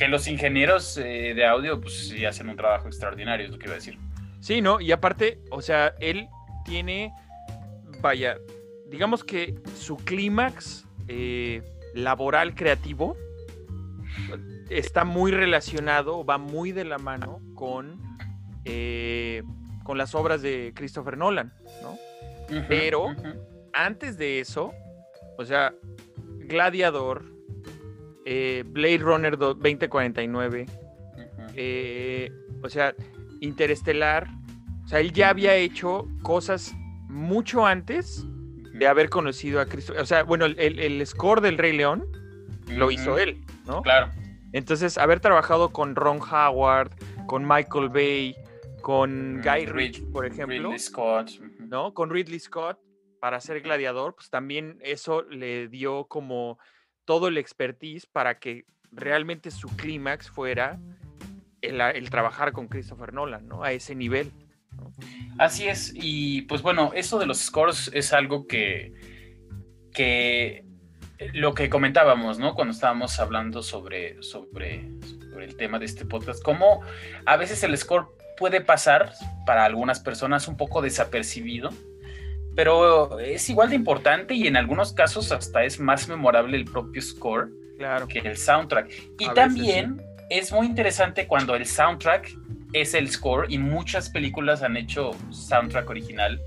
[0.00, 3.66] Que los ingenieros eh, de audio, pues sí hacen un trabajo extraordinario, es lo que
[3.66, 3.98] iba a decir.
[4.40, 4.80] Sí, ¿no?
[4.80, 6.26] Y aparte, o sea, él
[6.64, 7.12] tiene,
[8.00, 8.38] vaya,
[8.88, 11.62] digamos que su clímax eh,
[11.94, 13.14] laboral creativo
[14.70, 18.00] está muy relacionado, va muy de la mano con,
[18.64, 19.42] eh,
[19.84, 21.98] con las obras de Christopher Nolan, ¿no?
[22.68, 23.14] Pero
[23.74, 24.72] antes de eso,
[25.36, 25.74] o sea,
[26.38, 27.39] Gladiador,
[28.24, 30.66] eh, Blade Runner 2049,
[32.62, 32.94] o sea,
[33.40, 34.28] Interestelar,
[34.84, 36.74] o sea, él ya había hecho cosas
[37.08, 38.26] mucho antes
[38.74, 39.94] de haber conocido a Cristo.
[39.98, 42.06] O sea, bueno, el, score del Rey León
[42.68, 43.82] lo hizo él, ¿no?
[43.82, 44.10] Claro.
[44.52, 46.90] Entonces, haber trabajado con Ron Howard,
[47.26, 48.34] con Michael Bay,
[48.80, 50.56] con Guy Ritchie, por ejemplo.
[50.56, 51.30] Ridley Scott.
[51.58, 51.94] ¿No?
[51.94, 52.78] Con Ridley Scott
[53.20, 56.58] para ser gladiador, pues también eso le dio como
[57.04, 60.78] todo el expertise para que realmente su clímax fuera
[61.60, 63.62] el, el, trabajar con Christopher Nolan, ¿no?
[63.62, 64.32] A ese nivel.
[65.38, 68.92] Así es, y pues bueno, eso de los scores es algo que,
[69.92, 70.64] que
[71.32, 72.54] lo que comentábamos, ¿no?
[72.54, 74.88] Cuando estábamos hablando sobre, sobre,
[75.30, 76.82] sobre el tema de este podcast, cómo
[77.26, 79.12] a veces el score puede pasar
[79.44, 81.70] para algunas personas un poco desapercibido,
[82.62, 87.00] pero es igual de importante y en algunos casos hasta es más memorable el propio
[87.00, 87.48] score
[88.06, 89.14] que el soundtrack.
[89.18, 92.36] Y también es muy interesante cuando el soundtrack
[92.74, 96.38] es el score y muchas películas han hecho soundtrack original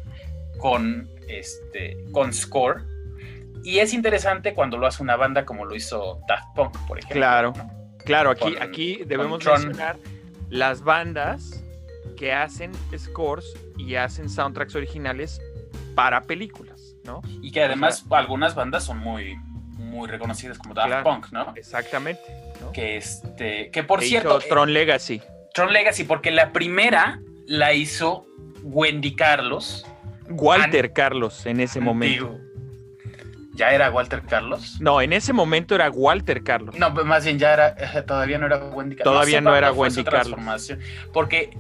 [0.60, 2.84] con, este, con score.
[3.64, 7.16] Y es interesante cuando lo hace una banda como lo hizo Daft Punk, por ejemplo.
[7.16, 7.54] Claro,
[8.06, 9.98] claro, aquí, aquí debemos mencionar
[10.52, 11.64] las bandas
[12.18, 15.42] que hacen scores y hacen soundtracks originales
[15.96, 17.22] para películas, ¿no?
[17.42, 19.36] Y que además algunas bandas son muy,
[19.78, 21.54] muy reconocidas como Daft Punk, ¿no?
[21.56, 22.22] Exactamente.
[22.74, 24.40] Que este, que por cierto.
[24.40, 25.22] Tron Legacy.
[25.54, 28.26] Tron Legacy, porque la primera la hizo
[28.64, 29.86] Wendy Carlos.
[30.30, 32.40] Walter Carlos en ese momento.
[33.56, 34.78] ¿Ya era Walter Carlos?
[34.82, 36.76] No, en ese momento era Walter Carlos.
[36.76, 39.14] No, más bien ya era, eh, todavía no era Wendy Carlos.
[39.14, 40.40] Todavía no, era Wendy Carlos.
[41.12, 41.56] Porque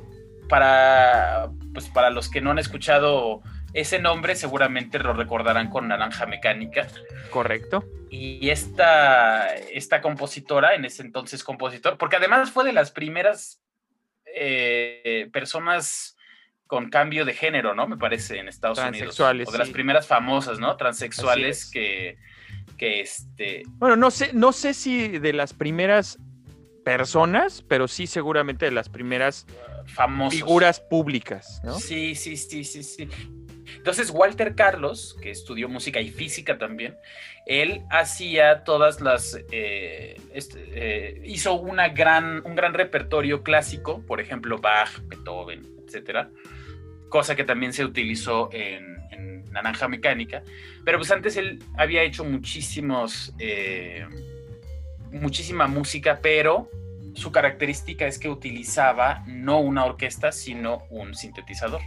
[0.50, 3.42] para, pues para los que no han escuchado
[3.74, 6.88] ese nombre, seguramente lo recordarán con Naranja Mecánica.
[7.32, 7.84] Correcto.
[8.10, 13.62] Y esta, esta compositora, en ese entonces compositor, porque además fue de las primeras
[14.36, 16.16] eh, personas
[16.68, 17.88] con cambio de género, ¿no?
[17.88, 19.20] Me parece, en Estados Unidos.
[19.20, 20.76] O de las primeras famosas, ¿no?
[20.78, 22.18] Transexuales que,
[22.78, 23.64] que este...
[23.68, 26.20] Bueno, no sé, no sé si de las primeras
[26.84, 29.46] personas, pero sí seguramente de las primeras
[30.30, 31.80] figuras públicas, ¿no?
[31.80, 33.10] Sí, sí, sí, sí, sí.
[33.76, 36.98] Entonces, Walter Carlos, que estudió música y física también,
[37.46, 44.22] él hacía todas las, eh, este, eh, hizo una gran, un gran repertorio clásico, por
[44.22, 46.30] ejemplo, Bach, Beethoven, etcétera,
[47.10, 48.94] cosa que también se utilizó en,
[49.54, 50.42] Naranja Mecánica,
[50.84, 54.04] pero pues antes él había hecho muchísimos, eh,
[55.12, 56.72] muchísima música, pero
[57.14, 61.82] su característica es que utilizaba no una orquesta, sino un sintetizador.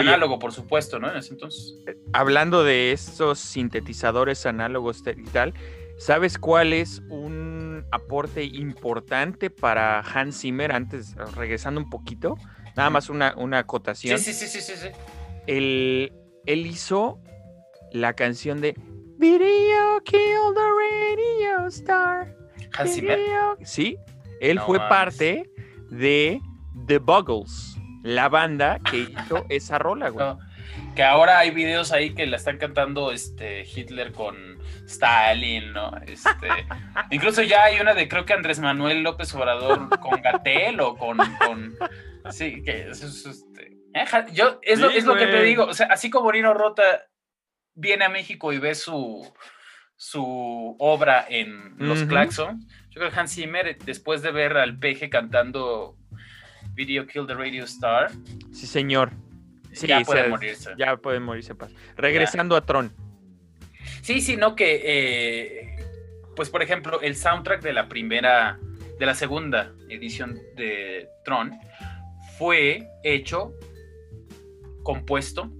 [0.00, 1.10] Análogo, por supuesto, ¿no?
[1.10, 1.76] En ese entonces.
[2.12, 5.54] Hablando de estos sintetizadores análogos y tal,
[5.98, 10.72] ¿sabes cuál es un aporte importante para Hans Zimmer?
[10.72, 12.36] Antes, regresando un poquito,
[12.76, 14.18] nada más una, una acotación.
[14.18, 14.88] Sí, sí, sí, sí, sí.
[15.46, 16.12] Él,
[16.46, 17.20] él hizo
[17.92, 18.74] la canción de
[19.18, 22.34] Video Kill the Radio Star.
[22.78, 23.18] Hans Zimmer.
[23.62, 23.96] Sí,
[24.40, 25.50] él fue parte
[25.90, 26.40] de
[26.86, 27.71] The Buggles
[28.02, 30.26] la banda que hizo esa rola, güey.
[30.94, 35.96] que ahora hay videos ahí que la están cantando este Hitler con Stalin, ¿no?
[36.06, 36.48] Este,
[37.10, 41.18] incluso ya hay una de creo que Andrés Manuel López Obrador con Gatel o con,
[42.30, 45.86] sí, que es, este, eh, yo es, lo, es lo que te digo, o sea,
[45.86, 46.82] así como Nino Rota
[47.74, 49.32] viene a México y ve su
[50.02, 55.08] su obra en Los Claxons, yo creo que Hans Zimmer después de ver al peje
[55.08, 55.96] cantando
[56.74, 58.10] Video Kill the Radio Star.
[58.52, 59.12] Sí, señor.
[59.72, 60.70] ya puede morirse.
[60.78, 61.54] Ya puede morirse.
[61.96, 62.92] Regresando a Tron.
[64.02, 65.86] Sí, sí, no que, eh,
[66.34, 68.58] pues por ejemplo, el soundtrack de la primera,
[68.98, 71.52] de la segunda edición de Tron
[72.38, 73.54] fue hecho,
[74.82, 75.52] compuesto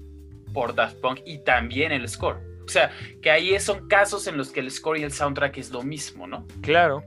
[0.52, 2.40] por Daft Punk y también el score.
[2.64, 2.90] O sea,
[3.20, 6.26] que ahí son casos en los que el score y el soundtrack es lo mismo,
[6.26, 6.46] ¿no?
[6.62, 7.02] Claro.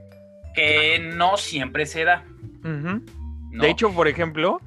[0.54, 2.24] Que no siempre se da.
[3.50, 4.60] De hecho, por ejemplo,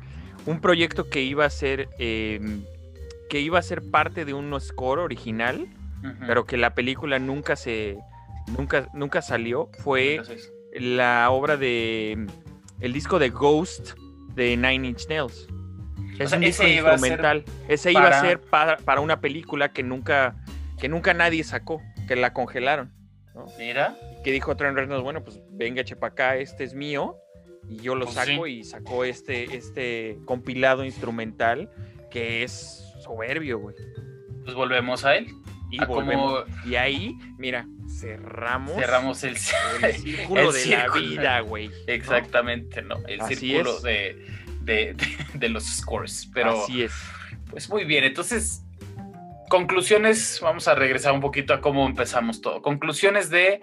[0.46, 2.64] un proyecto que iba a ser em,
[3.30, 5.68] que iba a ser parte de un score original,
[6.26, 7.98] pero que la película nunca se
[8.58, 10.22] nunca nunca salió, fue
[10.74, 12.26] la obra de
[12.80, 13.92] el disco de Ghost
[14.34, 15.48] de Nine Inch Nails.
[16.18, 17.46] Es un disco instrumental.
[17.68, 20.36] ese iba a ser para, una película que nunca
[20.80, 22.92] que nunca nadie sacó, que la congelaron.
[23.58, 23.96] Mira.
[24.24, 27.16] Que dijo Trent Reznor, bueno, pues venga, chepa acá, este es mío
[27.68, 31.70] y yo lo pues saco y sacó este, este compilado instrumental
[32.10, 33.76] que es soberbio, güey.
[34.44, 35.28] Pues volvemos a él.
[35.72, 36.46] Y, volvemos.
[36.66, 39.38] y ahí, mira, cerramos, cerramos el,
[39.94, 41.70] círculo de la vida, güey.
[41.86, 42.96] Exactamente, ¿no?
[43.08, 44.18] El círculo de,
[44.62, 44.96] de,
[45.36, 46.28] de, los scores.
[46.34, 46.94] Pero, Así es.
[47.52, 48.64] Pues muy bien, entonces,
[49.50, 52.64] conclusiones, vamos a regresar un poquito a cómo empezamos todo.
[52.64, 53.62] Conclusiones de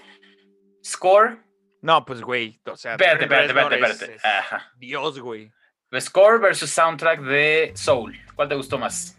[0.84, 1.45] score
[1.86, 2.94] no, pues, güey, o sea.
[2.94, 4.26] Espérate, espérate, espérate, espérate.
[4.26, 4.72] Ajá.
[4.76, 5.52] Dios, güey.
[6.00, 8.18] Score versus soundtrack de Soul.
[8.34, 9.16] ¿Cuál te gustó más?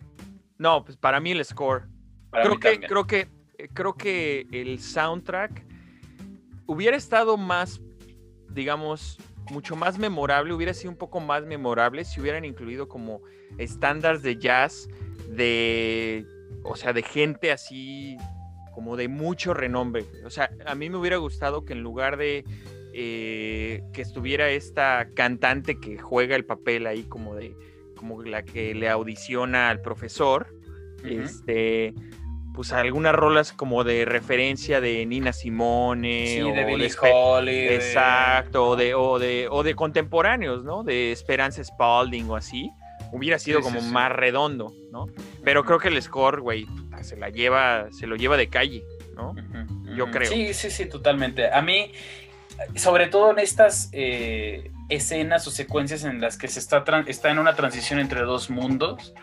[0.57, 1.87] No, pues para mí el score.
[2.29, 3.29] creo que, creo que,
[3.73, 5.65] creo que el soundtrack
[6.65, 7.79] hubiera estado más,
[8.49, 9.17] digamos,
[9.49, 13.21] mucho más memorable, hubiera sido un poco más memorable si hubieran incluido como
[13.57, 14.89] estándares de jazz
[15.29, 16.27] de,
[16.65, 18.17] o sea, de gente así
[18.77, 20.05] como de mucho renombre.
[20.23, 22.45] O sea, a mí me hubiera gustado que en lugar de
[22.93, 27.55] eh, que estuviera esta cantante que juega el papel ahí como de
[27.95, 30.53] como la que le audiciona al profesor,
[31.03, 31.95] este
[32.53, 37.75] pues algunas rolas como de referencia de Nina Simone o de Billie Holiday.
[37.77, 40.83] Exacto, o de, o de, o de contemporáneos, ¿no?
[40.83, 42.69] De Esperanza Spalding o así.
[43.11, 45.07] Hubiera sido como más redondo, ¿no?
[45.43, 46.67] Pero creo que el score, güey,
[47.03, 48.83] se la lleva, se lo lleva de calle,
[49.15, 49.35] ¿no?
[49.95, 50.29] Yo creo.
[50.29, 51.51] Sí, sí, sí, totalmente.
[51.51, 51.91] A mí,
[52.75, 57.39] sobre todo en estas eh, escenas o secuencias en las que se está, está en
[57.39, 59.13] una transición entre dos mundos,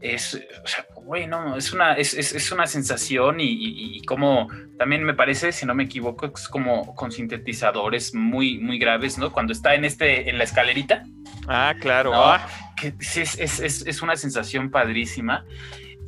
[0.00, 5.14] es, o sea, güey, no, es una, es, es, una sensación y, como también me
[5.14, 9.30] parece, si no me equivoco, es como con sintetizadores muy, muy graves, ¿no?
[9.32, 11.04] Cuando está en este, en la escalerita.
[11.46, 12.12] Ah, claro.
[12.14, 12.48] Ah.
[12.76, 15.44] Que es, es, una sensación padrísima.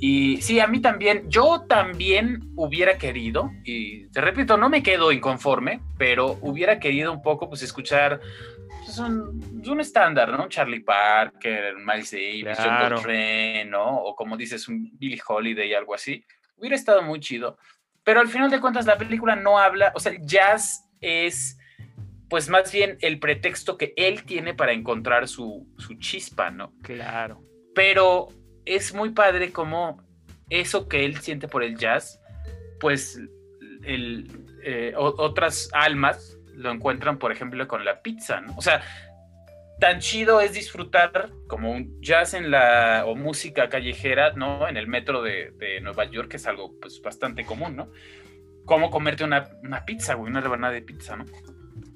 [0.05, 5.13] Y sí, a mí también, yo también hubiera querido, y te repito, no me quedo
[5.13, 8.21] inconforme, pero hubiera querido un poco pues escuchar
[8.85, 10.49] pues, un, un estándar, ¿no?
[10.49, 12.97] Charlie Parker, Miles Davis, John Claro.
[12.97, 13.99] Coltrane, ¿no?
[13.99, 16.25] O como dices, un Billie Holiday, algo así.
[16.57, 17.57] Hubiera estado muy chido.
[18.03, 21.57] Pero al final de cuentas la película no habla, o sea, el jazz es
[22.29, 26.73] pues más bien el pretexto que él tiene para encontrar su, su chispa, ¿no?
[26.83, 27.41] Claro.
[27.73, 28.31] pero
[28.65, 30.03] es muy padre como
[30.51, 32.21] eso que él siente por el jazz,
[32.81, 33.19] pues
[33.85, 34.31] el,
[34.63, 38.55] eh, otras almas lo encuentran, por ejemplo, con la pizza, ¿no?
[38.57, 38.83] O sea,
[39.81, 44.69] tan chido es disfrutar como un jazz en la, o música callejera, ¿no?
[44.69, 47.91] En el metro de, de Nueva York, que es algo pues bastante común, ¿no?
[48.65, 51.25] Como comerte una, una pizza, güey, una rebanada de pizza, ¿no?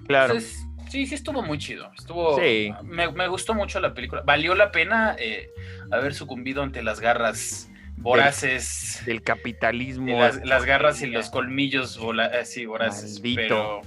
[0.07, 0.35] Claro.
[0.35, 1.91] Entonces, sí, sí estuvo muy chido.
[1.99, 2.39] Estuvo.
[2.41, 2.73] Sí.
[2.85, 4.23] Me, me gustó mucho la película.
[4.25, 5.51] Valió la pena eh,
[5.91, 9.03] haber sucumbido ante las garras voraces.
[9.07, 10.09] Del capitalismo.
[10.09, 13.15] y las, las garras y los colmillos vola- así voraces.
[13.15, 13.37] Maldito.
[13.37, 13.81] Pero,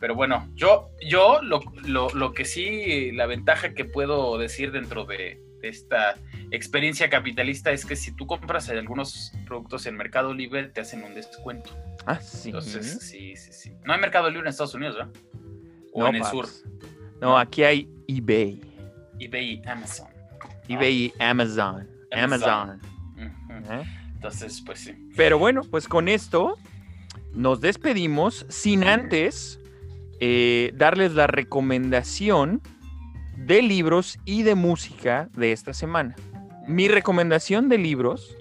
[0.00, 5.04] pero bueno, yo, yo lo, lo- lo que sí, la ventaja que puedo decir dentro
[5.04, 6.16] de, de esta
[6.50, 11.14] experiencia capitalista es que si tú compras algunos productos en Mercado Libre, te hacen un
[11.14, 11.70] descuento.
[12.06, 12.48] Ah, sí.
[12.48, 13.72] Entonces, sí, sí, sí.
[13.84, 15.12] No hay Mercado Libre en Estados Unidos, ¿verdad?
[15.98, 16.46] O No, en el sur.
[17.20, 18.60] No, aquí hay eBay.
[19.18, 20.06] eBay y Amazon.
[20.68, 21.88] eBay y Amazon.
[22.12, 22.80] Amazon.
[22.80, 22.80] Amazon.
[23.70, 23.84] ¿eh?
[24.14, 24.92] Entonces, pues sí.
[25.16, 26.56] Pero bueno, pues con esto
[27.34, 29.60] nos despedimos sin antes
[30.20, 32.62] eh, darles la recomendación
[33.36, 36.14] de libros y de música de esta semana.
[36.68, 38.36] Mi recomendación de libros,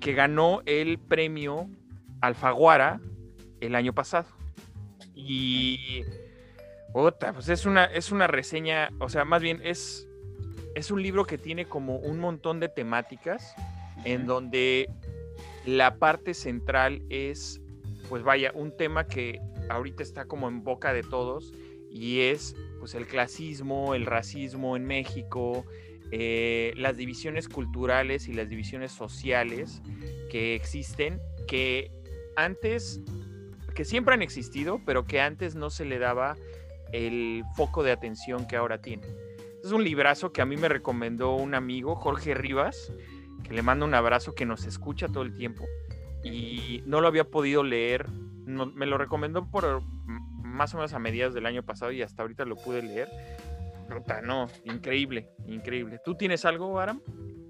[0.00, 1.68] que ganó el premio
[2.22, 3.02] Alfaguara
[3.60, 4.28] el año pasado.
[5.14, 6.04] Y
[6.94, 10.08] puta, pues es una, es una reseña, o sea, más bien es,
[10.74, 13.54] es un libro que tiene como un montón de temáticas
[14.04, 14.88] en donde
[15.66, 17.60] la parte central es,
[18.08, 19.38] pues vaya, un tema que
[19.68, 21.52] ahorita está como en boca de todos
[21.90, 25.64] y es pues el clasismo, el racismo en México,
[26.10, 29.82] eh, las divisiones culturales y las divisiones sociales
[30.30, 31.90] que existen, que
[32.36, 33.00] antes,
[33.74, 36.36] que siempre han existido, pero que antes no se le daba
[36.92, 39.06] el foco de atención que ahora tiene.
[39.62, 42.92] Es un librazo que a mí me recomendó un amigo, Jorge Rivas,
[43.42, 45.64] que le mando un abrazo, que nos escucha todo el tiempo
[46.22, 48.06] y no lo había podido leer.
[48.48, 49.82] No- me lo recomendó por
[50.42, 53.08] más o menos a mediados del año pasado y hasta ahorita lo pude leer.
[53.88, 56.00] Puta, no, increíble, increíble.
[56.04, 57.00] ¿Tú tienes algo, Aram?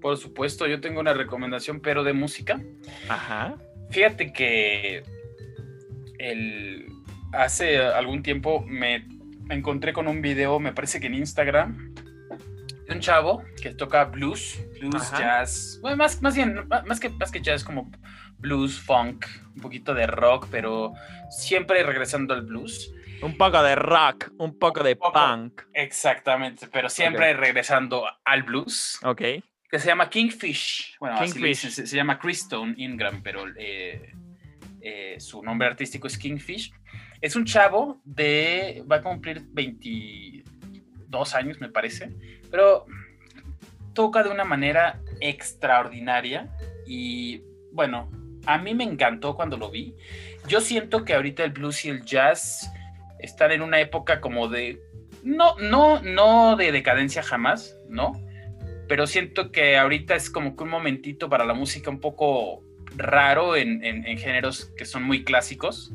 [0.01, 2.61] Por supuesto, yo tengo una recomendación, pero de música.
[3.09, 3.55] Ajá.
[3.89, 5.03] Fíjate que
[6.19, 6.87] el,
[7.33, 9.05] hace algún tiempo me
[9.49, 11.93] encontré con un video, me parece que en Instagram,
[12.87, 15.19] de un chavo que toca blues, blues, Ajá.
[15.19, 17.91] jazz, bueno, más, más bien, más que, más que jazz, como
[18.39, 19.25] blues, funk,
[19.55, 20.93] un poquito de rock, pero
[21.29, 22.91] siempre regresando al blues.
[23.21, 25.13] Un poco de rock, un poco de poco.
[25.13, 25.63] punk.
[25.73, 28.99] Exactamente, pero siempre regresando al blues.
[29.03, 29.21] Ok.
[29.69, 30.97] que se llama Kingfish.
[30.99, 31.69] Bueno, Kingfish.
[31.69, 34.13] se, se llama Christone Ingram, pero eh,
[34.81, 36.73] eh, su nombre artístico es Kingfish.
[37.21, 38.83] Es un chavo de.
[38.89, 42.09] va a cumplir 22 años, me parece,
[42.49, 42.85] pero
[43.93, 46.49] toca de una manera extraordinaria
[46.87, 47.41] y
[47.73, 48.09] bueno,
[48.53, 49.95] a mí me encantó cuando lo vi.
[50.47, 52.69] Yo siento que ahorita el blues y el jazz
[53.19, 54.79] están en una época como de.
[55.23, 58.13] No, no, no de decadencia jamás, ¿no?
[58.87, 62.63] pero siento que ahorita es como que un momentito para la música un poco
[62.97, 65.91] raro en, en- en géneros que son muy clásicos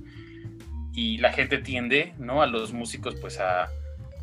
[0.94, 2.40] y la gente tiende, ¿no?
[2.40, 3.68] A los músicos pues a,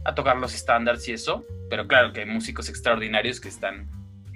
[0.06, 3.90] a tocar los estándares y eso, pero claro que hay músicos extraordinarios que están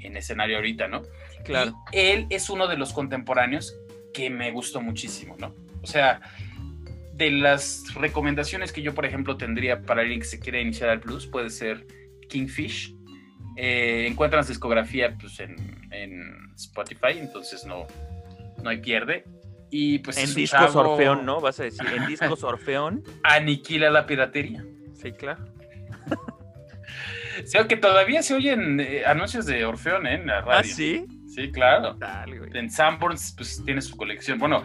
[0.04, 1.04] en escenario ahorita, ¿no?
[1.46, 1.74] Claro.
[1.93, 3.74] Y él es uno de los contemporáneos
[4.16, 5.53] que me gustó muchísimo, ¿no?
[5.84, 6.22] O sea,
[7.13, 10.99] de las recomendaciones que yo, por ejemplo, tendría para alguien que se quiera iniciar al
[10.99, 11.86] blues, puede ser
[12.30, 12.95] Kingfish.
[13.57, 15.55] Eh, encuentran su discografía pues, en,
[15.91, 16.22] en
[16.55, 17.86] Spotify, entonces no,
[18.63, 19.26] no hay pierde.
[19.70, 21.41] Y pues En discos chavo- Orfeón, ¿no?
[21.41, 23.03] Vas a decir, en discos Orfeón.
[23.24, 24.63] Aniquila la piratería.
[24.93, 25.45] Sí, claro.
[27.43, 30.13] O sea, que todavía se oyen eh, anuncios de Orfeón ¿eh?
[30.16, 30.59] en la radio.
[30.59, 31.05] ¿Ah, sí?
[31.36, 31.95] Sí, claro.
[31.95, 32.49] Dale, güey.
[32.53, 34.39] En Sanborns, pues tiene su colección.
[34.39, 34.63] Bueno,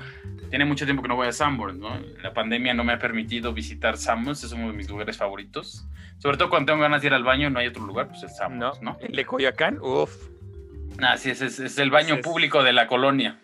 [0.51, 1.99] tiene mucho tiempo que no voy a Sanborns, ¿no?
[2.23, 5.85] La pandemia no me ha permitido visitar Sanborns, es uno de mis lugares favoritos.
[6.19, 8.29] Sobre todo cuando tengo ganas de ir al baño, no hay otro lugar, pues el
[8.29, 8.99] No, Sanborns, ¿no?
[9.01, 10.29] el de Coyoacán, uff.
[11.03, 13.41] Así es, es, el baño público de la colonia.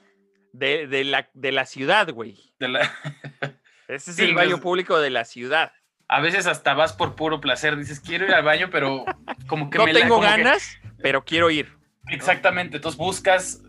[0.53, 2.55] De, de, la, de la ciudad, güey.
[2.61, 2.81] De la...
[3.89, 5.73] Ese es el baño público de la ciudad.
[6.09, 9.05] A veces hasta vas por puro placer, dices, quiero ir al baño, pero
[9.49, 11.76] como que no tengo ganas, pero quiero ir.
[12.09, 13.63] Exactamente, entonces buscas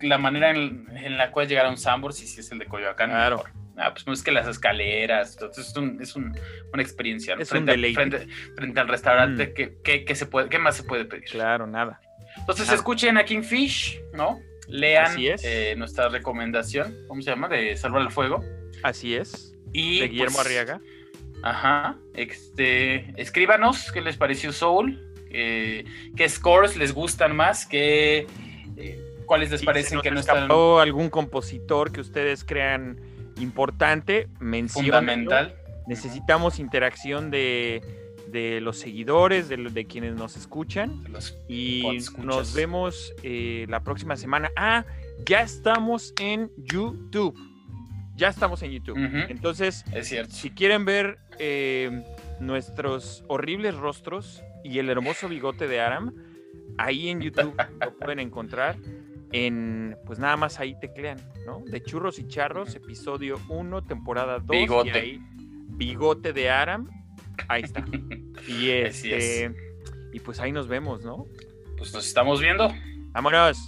[0.00, 3.10] la manera en, la cual llegar a un Sambor, si es el de Coyoacán.
[3.10, 3.44] Claro.
[3.76, 6.36] Ah, pues es que las escaleras, entonces es, un, es un,
[6.72, 7.34] una experiencia.
[7.38, 9.82] Es frente, un frente, frente, al restaurante, mm.
[9.82, 11.24] ¿qué, se puede, ¿qué más se puede pedir?
[11.24, 12.00] Claro, nada.
[12.36, 14.38] Entonces escuchen a Kingfish, ¿no?
[14.68, 17.48] Lean eh, nuestra recomendación, ¿cómo se llama?
[17.48, 18.44] De Salvar el Fuego.
[18.82, 19.54] Así es.
[19.72, 20.80] Y, de Guillermo pues, Arriaga.
[21.42, 21.96] Ajá.
[22.14, 25.84] Este, escríbanos qué les pareció Soul, eh,
[26.16, 28.26] qué scores les gustan más, qué,
[28.76, 30.50] eh, cuáles les parecen que no están.
[30.50, 32.98] algún compositor que ustedes crean
[33.38, 34.28] importante,
[34.68, 35.54] Fundamental.
[35.86, 37.80] Necesitamos interacción de,
[38.62, 41.04] los seguidores, de, quienes nos escuchan.
[41.48, 44.50] y nos vemos eh, la próxima semana.
[44.56, 44.84] Ah,
[45.26, 47.36] ya estamos en YouTube.
[48.16, 48.98] Ya estamos en YouTube.
[49.28, 50.34] Entonces, es cierto.
[50.34, 52.04] si quieren ver eh,
[52.38, 56.14] nuestros horribles rostros y el hermoso bigote de Aram,
[56.78, 58.76] ahí en YouTube lo pueden encontrar
[59.32, 61.62] en, pues nada más ahí teclean, ¿no?
[61.66, 64.48] De Churros y Charros, episodio 1, temporada 2.
[64.48, 65.20] Bigote.
[65.68, 66.88] bigote de Aram,
[67.48, 67.84] ahí está.
[68.46, 69.54] Y este,
[70.12, 71.26] y pues ahí nos vemos, ¿no?
[71.76, 72.72] Pues nos estamos viendo.
[73.12, 73.58] Vámonos.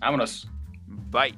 [0.00, 0.50] Vámonos.
[1.10, 1.34] Bye.